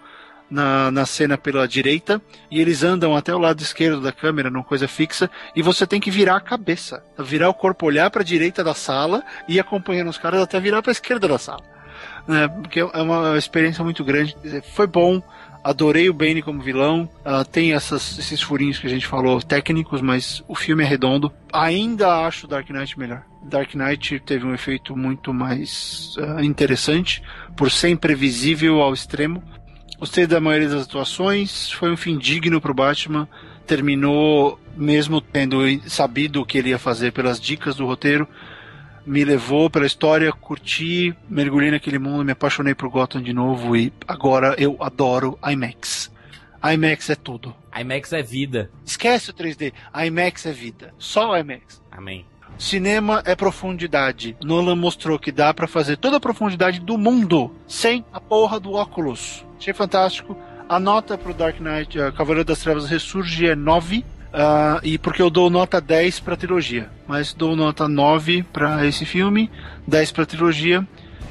[0.49, 2.19] na, na cena pela direita
[2.49, 6.01] e eles andam até o lado esquerdo da câmera, numa coisa fixa, e você tem
[6.01, 10.09] que virar a cabeça, virar o corpo, olhar para a direita da sala e acompanhando
[10.09, 11.63] os caras até virar para a esquerda da sala.
[12.27, 14.35] Né, porque é uma experiência muito grande.
[14.73, 15.21] Foi bom,
[15.63, 17.09] adorei o Bane como vilão.
[17.23, 21.31] Ah, tem essas- esses furinhos que a gente falou, técnicos, mas o filme é redondo.
[21.53, 23.23] Ainda acho Dark Knight melhor.
[23.43, 27.21] Dark Knight teve um efeito muito mais ah, interessante,
[27.55, 29.43] por ser imprevisível ao extremo.
[29.99, 33.27] Gostei da maioria das atuações, foi um fim digno pro Batman.
[33.67, 35.57] Terminou, mesmo tendo
[35.87, 38.27] sabido o que ele ia fazer pelas dicas do roteiro,
[39.05, 43.91] me levou pela história, curti, mergulhei naquele mundo, me apaixonei por Gotham de novo e
[44.07, 46.11] agora eu adoro IMAX.
[46.63, 47.55] IMAX é tudo.
[47.75, 48.69] IMAX é vida.
[48.85, 49.73] Esquece o 3D,
[50.05, 50.93] IMAX é vida.
[50.97, 51.81] Só IMAX.
[51.91, 52.25] Amém.
[52.57, 54.37] Cinema é profundidade.
[54.43, 58.73] Nolan mostrou que dá pra fazer toda a profundidade do mundo sem a porra do
[58.73, 59.43] óculos.
[59.57, 60.37] Achei fantástico.
[60.69, 64.05] A nota pro Dark Knight, uh, Cavaleiro das Trevas Ressurge é 9.
[64.33, 66.89] Ah, e porque eu dou nota 10 pra trilogia.
[67.07, 69.49] Mas dou nota 9 pra esse filme,
[69.87, 70.87] 10 pra trilogia.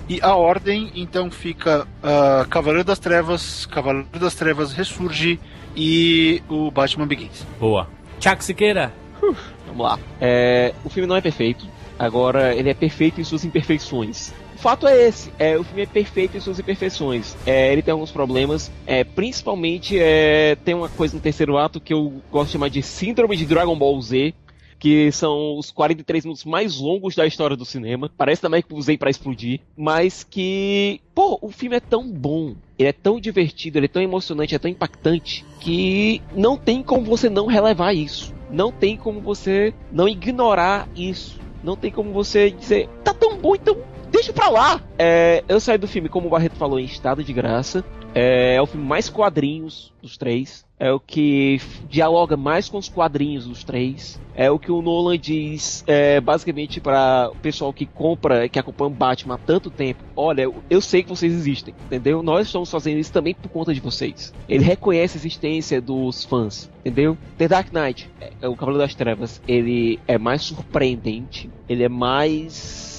[0.08, 5.38] E a ordem, então, fica ah, Cavaleiro das Trevas, Cavaleiro das Trevas Ressurge
[5.76, 7.46] e o Batman Begins.
[7.58, 7.88] Boa.
[8.18, 8.92] Tiago Siqueira.
[9.20, 9.98] Vamos lá.
[10.20, 11.66] É, o filme não é perfeito.
[11.98, 14.32] Agora, ele é perfeito em suas imperfeições.
[14.60, 15.32] Fato é esse.
[15.38, 17.34] É, o filme é perfeito em suas imperfeições.
[17.46, 18.70] É, ele tem alguns problemas.
[18.86, 22.82] É, principalmente, é, tem uma coisa no terceiro ato que eu gosto de chamar de
[22.82, 24.34] Síndrome de Dragon Ball Z.
[24.78, 28.10] Que são os 43 minutos mais longos da história do cinema.
[28.16, 29.60] Parece também que usei pra explodir.
[29.76, 31.00] Mas que.
[31.14, 32.54] Pô, o filme é tão bom.
[32.78, 35.44] Ele é tão divertido, ele é tão emocionante, é tão impactante.
[35.60, 38.34] Que não tem como você não relevar isso.
[38.50, 41.38] Não tem como você não ignorar isso.
[41.62, 43.76] Não tem como você dizer, tá tão bom, então
[44.20, 44.82] deixa pra lá.
[44.98, 47.82] É, eu saí do filme, como o Barreto falou, em estado de graça.
[48.14, 50.64] É, é o filme mais quadrinhos dos três.
[50.78, 54.20] É o que dialoga mais com os quadrinhos dos três.
[54.34, 58.90] É o que o Nolan diz, é, basicamente, para o pessoal que compra, que acompanha
[58.90, 60.02] o Batman há tanto tempo.
[60.16, 62.22] Olha, eu, eu sei que vocês existem, entendeu?
[62.22, 64.34] Nós estamos fazendo isso também por conta de vocês.
[64.48, 67.16] Ele reconhece a existência dos fãs, entendeu?
[67.38, 71.88] The Dark Knight, é, é o Cavaleiro das Trevas, ele é mais surpreendente, ele é
[71.88, 72.89] mais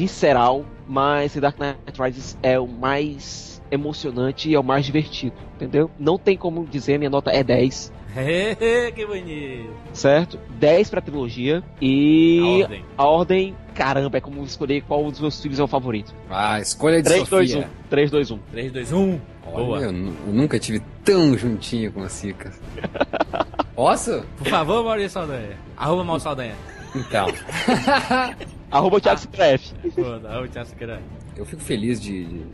[0.00, 5.36] visceral, mas The Dark Knight Rises é o mais emocionante e é o mais divertido,
[5.54, 5.90] entendeu?
[5.98, 7.92] Não tem como dizer, minha nota é 10.
[8.96, 9.70] que bonito.
[9.92, 10.38] Certo?
[10.58, 12.84] 10 pra trilogia e A ordem.
[12.96, 16.14] a ordem, caramba, é como escolher qual dos meus filhos é o favorito.
[16.30, 17.52] Ah, escolha de 3, 2, 1.
[17.54, 17.70] Sofia.
[17.90, 18.38] 3, 2, 1.
[18.50, 19.20] 3, 2, 1.
[19.52, 19.78] Olha, Boa.
[19.80, 19.92] eu, eu
[20.32, 22.58] nunca tive tão juntinho com a Cicas.
[23.76, 24.24] Posso?
[24.38, 25.56] Por favor, Maurício Saldanha.
[25.76, 26.54] Arroba Mal Saldanha.
[26.94, 27.26] Então,
[28.70, 29.72] Arroba Thiago Citref.
[29.94, 31.00] Foda, arroba Thiago Siqueira.
[31.36, 32.44] eu fico feliz de, de-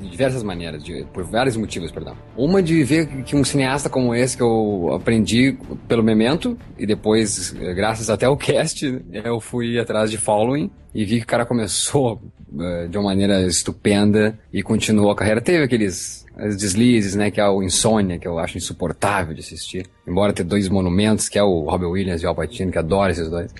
[0.00, 2.14] de diversas maneiras, de- por vários motivos, perdão.
[2.36, 5.56] Uma de ver que um cineasta como esse que eu aprendi
[5.88, 11.04] pelo Memento e depois, eh, graças até ao cast, eu fui atrás de Following e
[11.04, 12.20] vi que o cara começou
[12.60, 15.40] eh, de uma maneira estupenda e continuou a carreira.
[15.40, 16.24] Teve aqueles
[16.58, 19.86] deslizes, né, que é o Insônia, que eu acho insuportável de assistir.
[20.06, 23.10] Embora ter dois monumentos, que é o Robin Williams e o Al Pacino, que adoro
[23.10, 23.52] esses dois.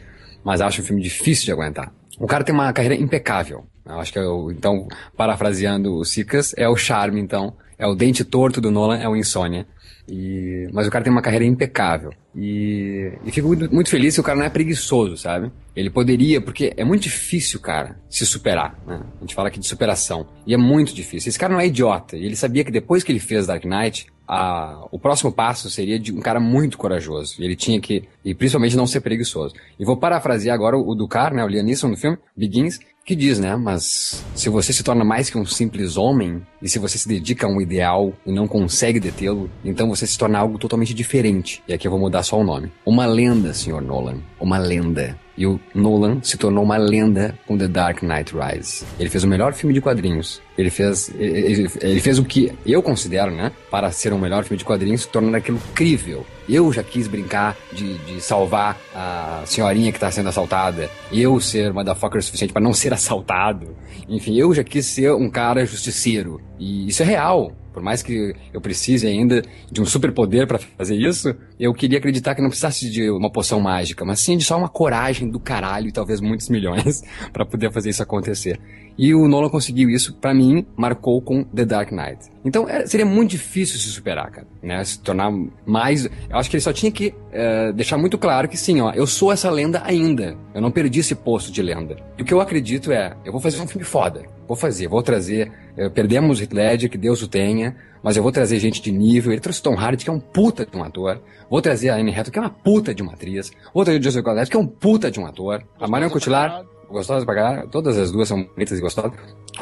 [0.45, 1.93] Mas acho um filme difícil de aguentar.
[2.19, 3.65] O cara tem uma carreira impecável.
[3.85, 4.87] Eu acho que, é o- então,
[5.17, 7.55] parafraseando o Sicas, é o charme, então.
[7.79, 9.67] É o dente torto do Nolan, é o Insônia.
[10.09, 12.13] E, mas o cara tem uma carreira impecável.
[12.35, 15.51] E, e fico muito, muito feliz que o cara não é preguiçoso, sabe?
[15.77, 19.01] Ele poderia, porque é muito difícil, cara, se superar, né?
[19.19, 20.27] A gente fala aqui de superação.
[20.47, 21.29] E é muito difícil.
[21.29, 22.17] Esse cara não é idiota.
[22.17, 25.99] E ele sabia que depois que ele fez Dark Knight, a, o próximo passo seria
[25.99, 27.37] de um cara muito corajoso.
[27.39, 29.55] Ele tinha que, e principalmente não ser preguiçoso.
[29.79, 31.45] E vou parafrasear agora o, o do cara, né?
[31.45, 33.57] O Liam no filme, Begins, que diz, né?
[33.57, 37.47] Mas se você se torna mais que um simples homem, e se você se dedica
[37.47, 41.63] a um ideal e não consegue detê-lo, então você se torna algo totalmente diferente.
[41.67, 42.71] E aqui eu vou mudar só o nome.
[42.87, 44.19] Uma lenda, senhor Nolan.
[44.41, 45.19] Uma lenda.
[45.37, 48.85] E o Nolan se tornou uma lenda com The Dark Knight Rises.
[48.99, 50.41] Ele fez o melhor filme de quadrinhos.
[50.57, 53.51] Ele fez, ele, ele fez o que eu considero, né?
[53.71, 56.27] Para ser um melhor filme de quadrinhos, tornando aquilo crível.
[56.49, 60.91] Eu já quis brincar de, de salvar a senhorinha que está sendo assaltada.
[61.11, 63.75] Eu ser motherfucker o suficiente para não ser assaltado.
[64.09, 66.41] Enfim, eu já quis ser um cara justiceiro.
[66.59, 67.53] E isso é real.
[67.73, 72.35] Por mais que eu precise ainda de um superpoder para fazer isso, eu queria acreditar
[72.35, 75.89] que não precisasse de uma poção mágica, mas sim de só uma coragem do caralho
[75.89, 77.03] e talvez muitos milhões
[77.33, 78.61] para poder fazer isso acontecer.
[78.99, 82.31] E o Nolan conseguiu isso, pra mim, marcou com The Dark Knight.
[82.45, 84.85] Então é, seria muito difícil se superar, cara, né?
[84.85, 85.33] Se tornar
[85.65, 86.05] mais.
[86.05, 89.07] Eu acho que ele só tinha que eh, deixar muito claro que sim, ó, eu
[89.07, 90.37] sou essa lenda ainda.
[90.55, 91.97] Eu não perdi esse posto de lenda.
[92.19, 94.23] E o que eu acredito é, eu vou fazer um filme foda.
[94.53, 95.51] Vou fazer, vou trazer.
[95.79, 98.93] eh, perdemos o Heath Ledger, que Deus o tenha, mas eu vou trazer gente de
[98.93, 99.33] nível.
[99.33, 101.23] Ele trouxe Tom Hardy, que é um puta de um ator.
[101.49, 103.51] Vou trazer a Anne Hathaway, que é uma puta de uma atriz.
[103.73, 105.63] Vou trazer o Joseph Gordon, que é um puta de um ator.
[105.81, 107.69] A Marion Cotillard, gostosas pra caralho.
[107.71, 109.13] Todas as duas são bonitas e gostosas.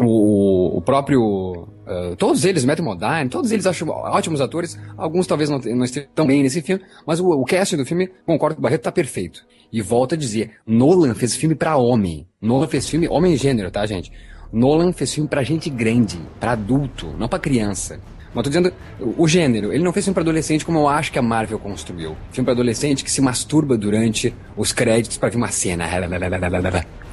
[0.00, 1.68] O, o próprio.
[1.86, 4.76] eh, todos eles, Matthew Modine, todos eles acho ótimos atores.
[4.98, 8.10] Alguns talvez não, não estejam tão bem nesse filme, mas o, o casting do filme,
[8.26, 9.46] concordo com o Barreto, tá perfeito.
[9.72, 12.26] E volto a dizer: Nolan fez filme pra homem.
[12.42, 14.10] Nolan fez filme, homem gênero, tá, gente?
[14.52, 18.00] Nolan fez filme pra gente grande, pra adulto, não pra criança.
[18.32, 21.18] Mas tô dizendo, o, gênero, ele não fez filme pra adolescente como eu acho que
[21.18, 22.16] a Marvel construiu.
[22.30, 25.84] Filme pra adolescente que se masturba durante os créditos pra ver uma cena.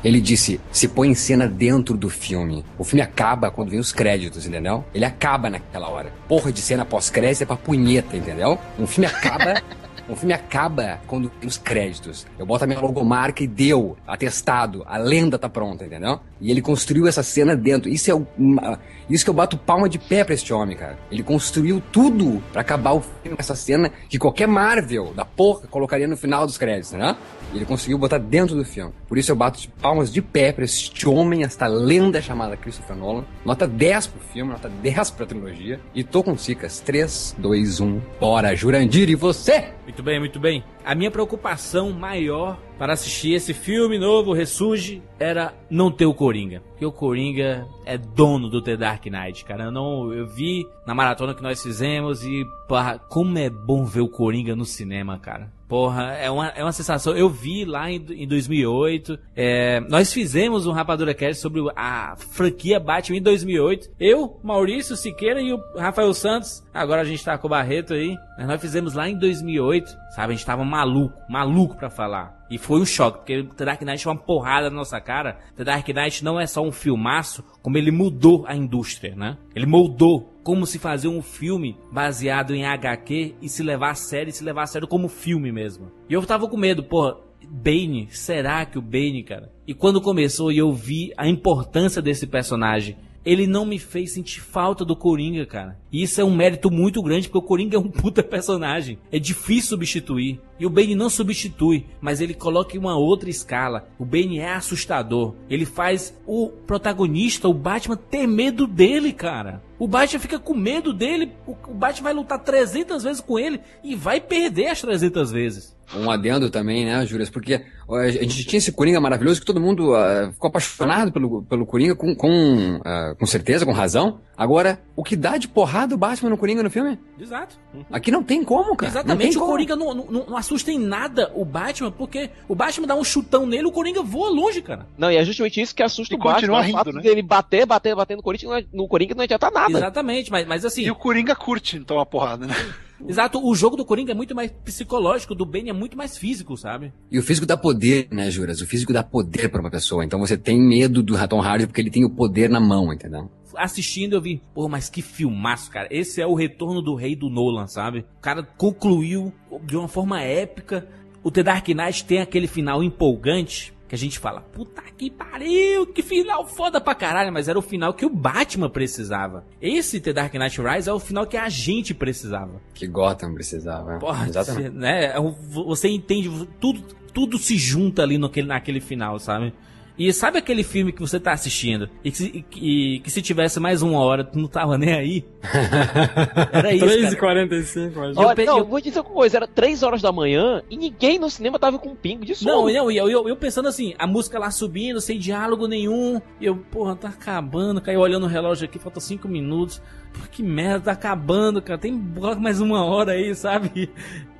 [0.03, 2.63] Ele disse, se põe em cena dentro do filme.
[2.77, 4.85] O filme acaba quando vem os créditos, entendeu?
[4.93, 6.13] Ele acaba naquela hora.
[6.27, 8.59] Porra de cena pós-crédito é pra punheta, entendeu?
[8.77, 9.61] Um filme acaba
[10.09, 12.25] um filme acaba quando tem os créditos.
[12.39, 16.19] Eu boto a minha logomarca e deu, atestado, a lenda tá pronta, entendeu?
[16.39, 17.89] E ele construiu essa cena dentro.
[17.89, 18.79] Isso é o, uma-
[19.09, 20.97] isso que eu bato palma de pé pra este homem, cara.
[21.11, 26.07] Ele construiu tudo pra acabar o filme essa cena que qualquer Marvel da porra colocaria
[26.07, 27.15] no final dos créditos, né?
[27.53, 28.93] Ele conseguiu botar dentro do filme.
[29.07, 32.95] Por isso eu bato de palmas de pé pra este homem, esta lenda chamada Christopher
[32.95, 33.23] Nolan.
[33.45, 35.79] Nota 10 pro filme, nota 10 pra trilogia.
[35.95, 36.79] E tô com Cicas.
[36.81, 38.01] 3, 2, 1.
[38.19, 39.69] Bora, Jurandir, e você?
[39.83, 40.63] Muito bem, muito bem.
[40.83, 46.61] A minha preocupação maior para assistir esse filme novo, Ressurge, era não ter o Coringa.
[46.77, 49.63] Porque o Coringa é dono do The Dark Knight, cara.
[49.63, 54.01] Eu, não, eu vi na maratona que nós fizemos e, porra, como é bom ver
[54.01, 55.51] o Coringa no cinema, cara.
[55.67, 57.17] Porra, é uma, é uma sensação.
[57.17, 59.19] Eu vi lá em, em 2008.
[59.35, 63.89] é, nós fizemos um Rapadura Cast sobre a franquia Batman em 2008.
[63.99, 66.63] Eu, Maurício Siqueira e o Rafael Santos.
[66.71, 68.15] Agora a gente tá com o Barreto aí.
[68.37, 69.89] Mas nós fizemos lá em 2008.
[70.15, 72.37] Sabe, a gente tava maluco, maluco pra falar.
[72.49, 75.37] E foi um choque, porque The Dark Knight é uma porrada na nossa cara.
[75.57, 79.37] The Dark Knight não é só um filmaço, como ele mudou a indústria, né?
[79.55, 84.29] Ele moldou como se fazer um filme baseado em HQ e se levar a sério,
[84.29, 85.91] e se levar a sério como filme mesmo.
[86.09, 87.17] E eu tava com medo, porra,
[87.49, 89.51] Bane, será que o Bane, cara?
[89.67, 92.97] E quando começou e eu vi a importância desse personagem,
[93.27, 95.77] ele não me fez sentir falta do Coringa, cara.
[95.91, 98.97] E isso é um mérito muito grande, porque o Coringa é um puta personagem.
[99.11, 100.39] É difícil substituir.
[100.59, 103.87] E o Bane não substitui, mas ele coloca em uma outra escala.
[103.99, 105.35] O Bane é assustador.
[105.49, 109.61] Ele faz o protagonista, o Batman, ter medo dele, cara.
[109.79, 113.95] O Batman fica com medo dele, o Batman vai lutar 300 vezes com ele e
[113.95, 115.77] vai perder as 300 vezes.
[115.95, 117.29] Um adendo também, né, Júlias?
[117.29, 121.65] Porque a gente tinha esse Coringa maravilhoso que todo mundo uh, ficou apaixonado pelo, pelo
[121.65, 124.19] Coringa com, com, uh, com certeza, com razão.
[124.35, 126.99] Agora, o que dá de porrada o Batman no Coringa no filme?
[127.17, 127.57] Exato.
[127.89, 128.91] Aqui não tem como, cara.
[128.91, 129.51] Exatamente, o como.
[129.53, 133.45] Coringa não, não, não, assusta em nada o Batman, porque o Batman dá um chutão
[133.45, 134.87] nele, o Coringa voa longe, cara.
[134.97, 136.61] Não, e é justamente isso que assusta e o Batman.
[136.61, 137.01] Rindo, o fato né?
[137.01, 139.77] dele bater, bater, bater no Coringa, no Coringa não adianta nada.
[139.77, 140.83] Exatamente, mas, mas assim.
[140.83, 142.55] E o Coringa curte então a porrada, né?
[143.07, 146.57] Exato, o jogo do Coringa é muito mais psicológico, do Bane é muito mais físico,
[146.57, 146.91] sabe?
[147.11, 148.59] E o físico dá poder, né, Juras?
[148.59, 150.03] O físico dá poder para uma pessoa.
[150.03, 153.29] Então você tem medo do Raton Hardy porque ele tem o poder na mão, entendeu?
[153.57, 155.87] Assistindo eu vi, pô, mas que filmaço, cara.
[155.91, 158.05] Esse é o retorno do rei do Nolan, sabe?
[158.17, 160.87] O cara concluiu de uma forma épica.
[161.23, 165.87] O The Dark Knight tem aquele final empolgante, que a gente fala, puta que pariu,
[165.87, 169.45] que final foda pra caralho, mas era o final que o Batman precisava.
[169.61, 172.61] Esse The Dark Knight Rise é o final que a gente precisava.
[172.73, 173.97] Que Gotham precisava.
[173.99, 174.69] Porra, Exatamente.
[174.71, 175.05] Né?
[175.05, 176.29] É você entende,
[176.59, 176.81] tudo,
[177.13, 179.53] tudo se junta ali naquele, naquele final, sabe?
[179.97, 183.81] E sabe aquele filme que você tá assistindo e que, e, que se tivesse mais
[183.81, 185.25] uma hora, tu não tava nem aí?
[186.53, 186.85] Era isso.
[187.17, 188.17] 3h45, mas.
[188.17, 188.65] Olha, não, eu...
[188.65, 191.89] vou dizer uma coisa: era 3 horas da manhã e ninguém no cinema tava com
[191.89, 192.51] um pingo de sono.
[192.51, 196.21] Não, não eu, eu, eu pensando assim, a música lá subindo, sem diálogo nenhum.
[196.39, 197.81] E eu, porra, tá acabando.
[197.81, 199.81] Caiu olhando o relógio aqui, falta 5 minutos.
[200.13, 201.79] Pô, que merda, tá acabando, cara.
[201.79, 201.91] Tem
[202.39, 203.89] mais uma hora aí, sabe?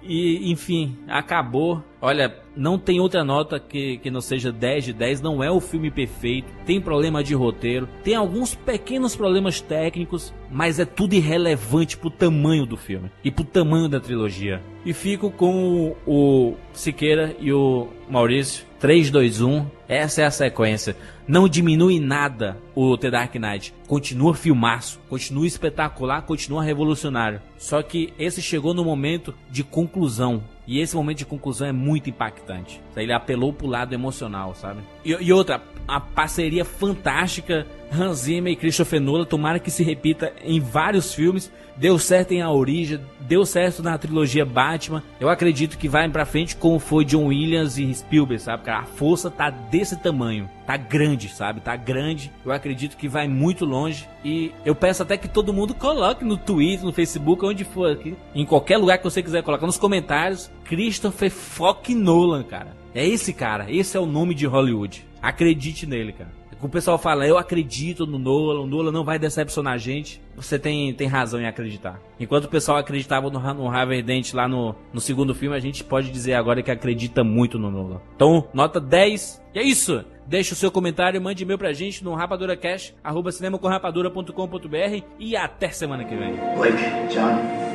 [0.08, 1.84] E, enfim, acabou.
[2.02, 5.22] Olha, não tem outra nota que, que não seja 10 de 10.
[5.22, 6.48] Não é o filme perfeito.
[6.66, 7.88] Tem problema de roteiro.
[8.04, 10.34] Tem alguns pequenos problemas técnicos.
[10.50, 13.12] Mas é tudo irrelevante pro tamanho do filme.
[13.24, 14.62] E pro tamanho da trilogia.
[14.86, 18.66] E fico com o Siqueira e o Maurício.
[18.80, 19.66] 3, 2, 1.
[19.88, 20.95] Essa é a sequência.
[21.28, 23.74] Não diminui nada o The Dark Knight.
[23.88, 27.41] Continua filmaço, continua espetacular, continua revolucionário.
[27.58, 30.44] Só que esse chegou no momento de conclusão.
[30.68, 32.82] E esse momento de conclusão é muito impactante.
[32.95, 34.82] Ele apelou pro lado emocional, sabe?
[35.04, 40.34] E, e outra, a parceria fantástica Hans Zimmer e Christopher Nolan, tomara que se repita
[40.44, 41.52] em vários filmes.
[41.78, 45.04] Deu certo em A Origem, deu certo na trilogia Batman.
[45.20, 48.64] Eu acredito que vai pra frente como foi John Williams e Spielberg, sabe?
[48.64, 50.49] Cara, a força tá desse tamanho.
[50.66, 51.62] Tá grande, sabe?
[51.62, 52.32] Tá grande.
[52.44, 54.08] Eu acredito que vai muito longe.
[54.26, 58.16] E eu peço até que todo mundo coloque no Twitter, no Facebook, onde for aqui.
[58.34, 60.52] Em qualquer lugar que você quiser colocar nos comentários.
[60.66, 62.76] Christopher Fuck Nolan, cara.
[62.94, 63.72] É esse cara.
[63.72, 65.06] Esse é o nome de Hollywood.
[65.22, 66.37] Acredite nele, cara.
[66.62, 70.20] O pessoal fala, eu acredito no Nolan, o Nolan não vai decepcionar a gente.
[70.36, 72.00] Você tem, tem razão em acreditar.
[72.20, 75.84] Enquanto o pessoal acreditava no, no Harvey Dent lá no, no segundo filme, a gente
[75.84, 78.02] pode dizer agora que acredita muito no Nolan.
[78.16, 79.42] Então, nota 10.
[79.54, 80.04] E é isso!
[80.26, 86.04] Deixe o seu comentário, mande e-mail pra gente no rapaduracash, arroba cinemacomrapadura.com.br e até semana
[86.04, 86.36] que vem.
[86.56, 87.68] Blake, John.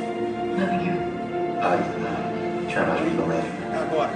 [0.55, 1.13] Nothing here.
[1.57, 3.43] Uh, uh, try not to be late.
[3.73, 4.11] Agora.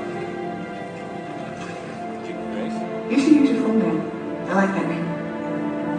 [3.10, 4.17] You should use your name.
[4.48, 5.06] I like that name.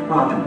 [0.09, 0.41] Robin.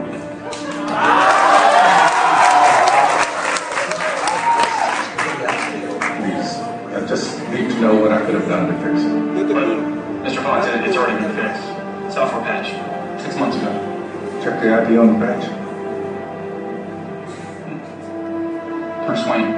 [6.17, 6.57] Please,
[6.95, 9.53] I just need to know what I could have done to fix it.
[9.53, 9.67] But,
[10.25, 10.41] Mr.
[10.43, 11.63] Fox, it's already been fixed.
[12.11, 13.21] Software patch.
[13.21, 13.71] Six months ago.
[14.43, 15.45] Check the IP on the patch.
[19.05, 19.51] Bruce Wayne.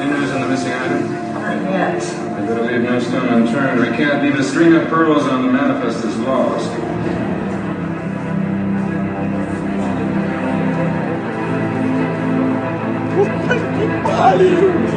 [0.00, 1.12] Any news on the missing item?
[1.34, 2.27] Not yet.
[2.38, 3.80] I better leave no stone unturned.
[3.80, 6.70] We can't leave a string of pearls on the manifest as lost.
[14.06, 14.87] Pariu!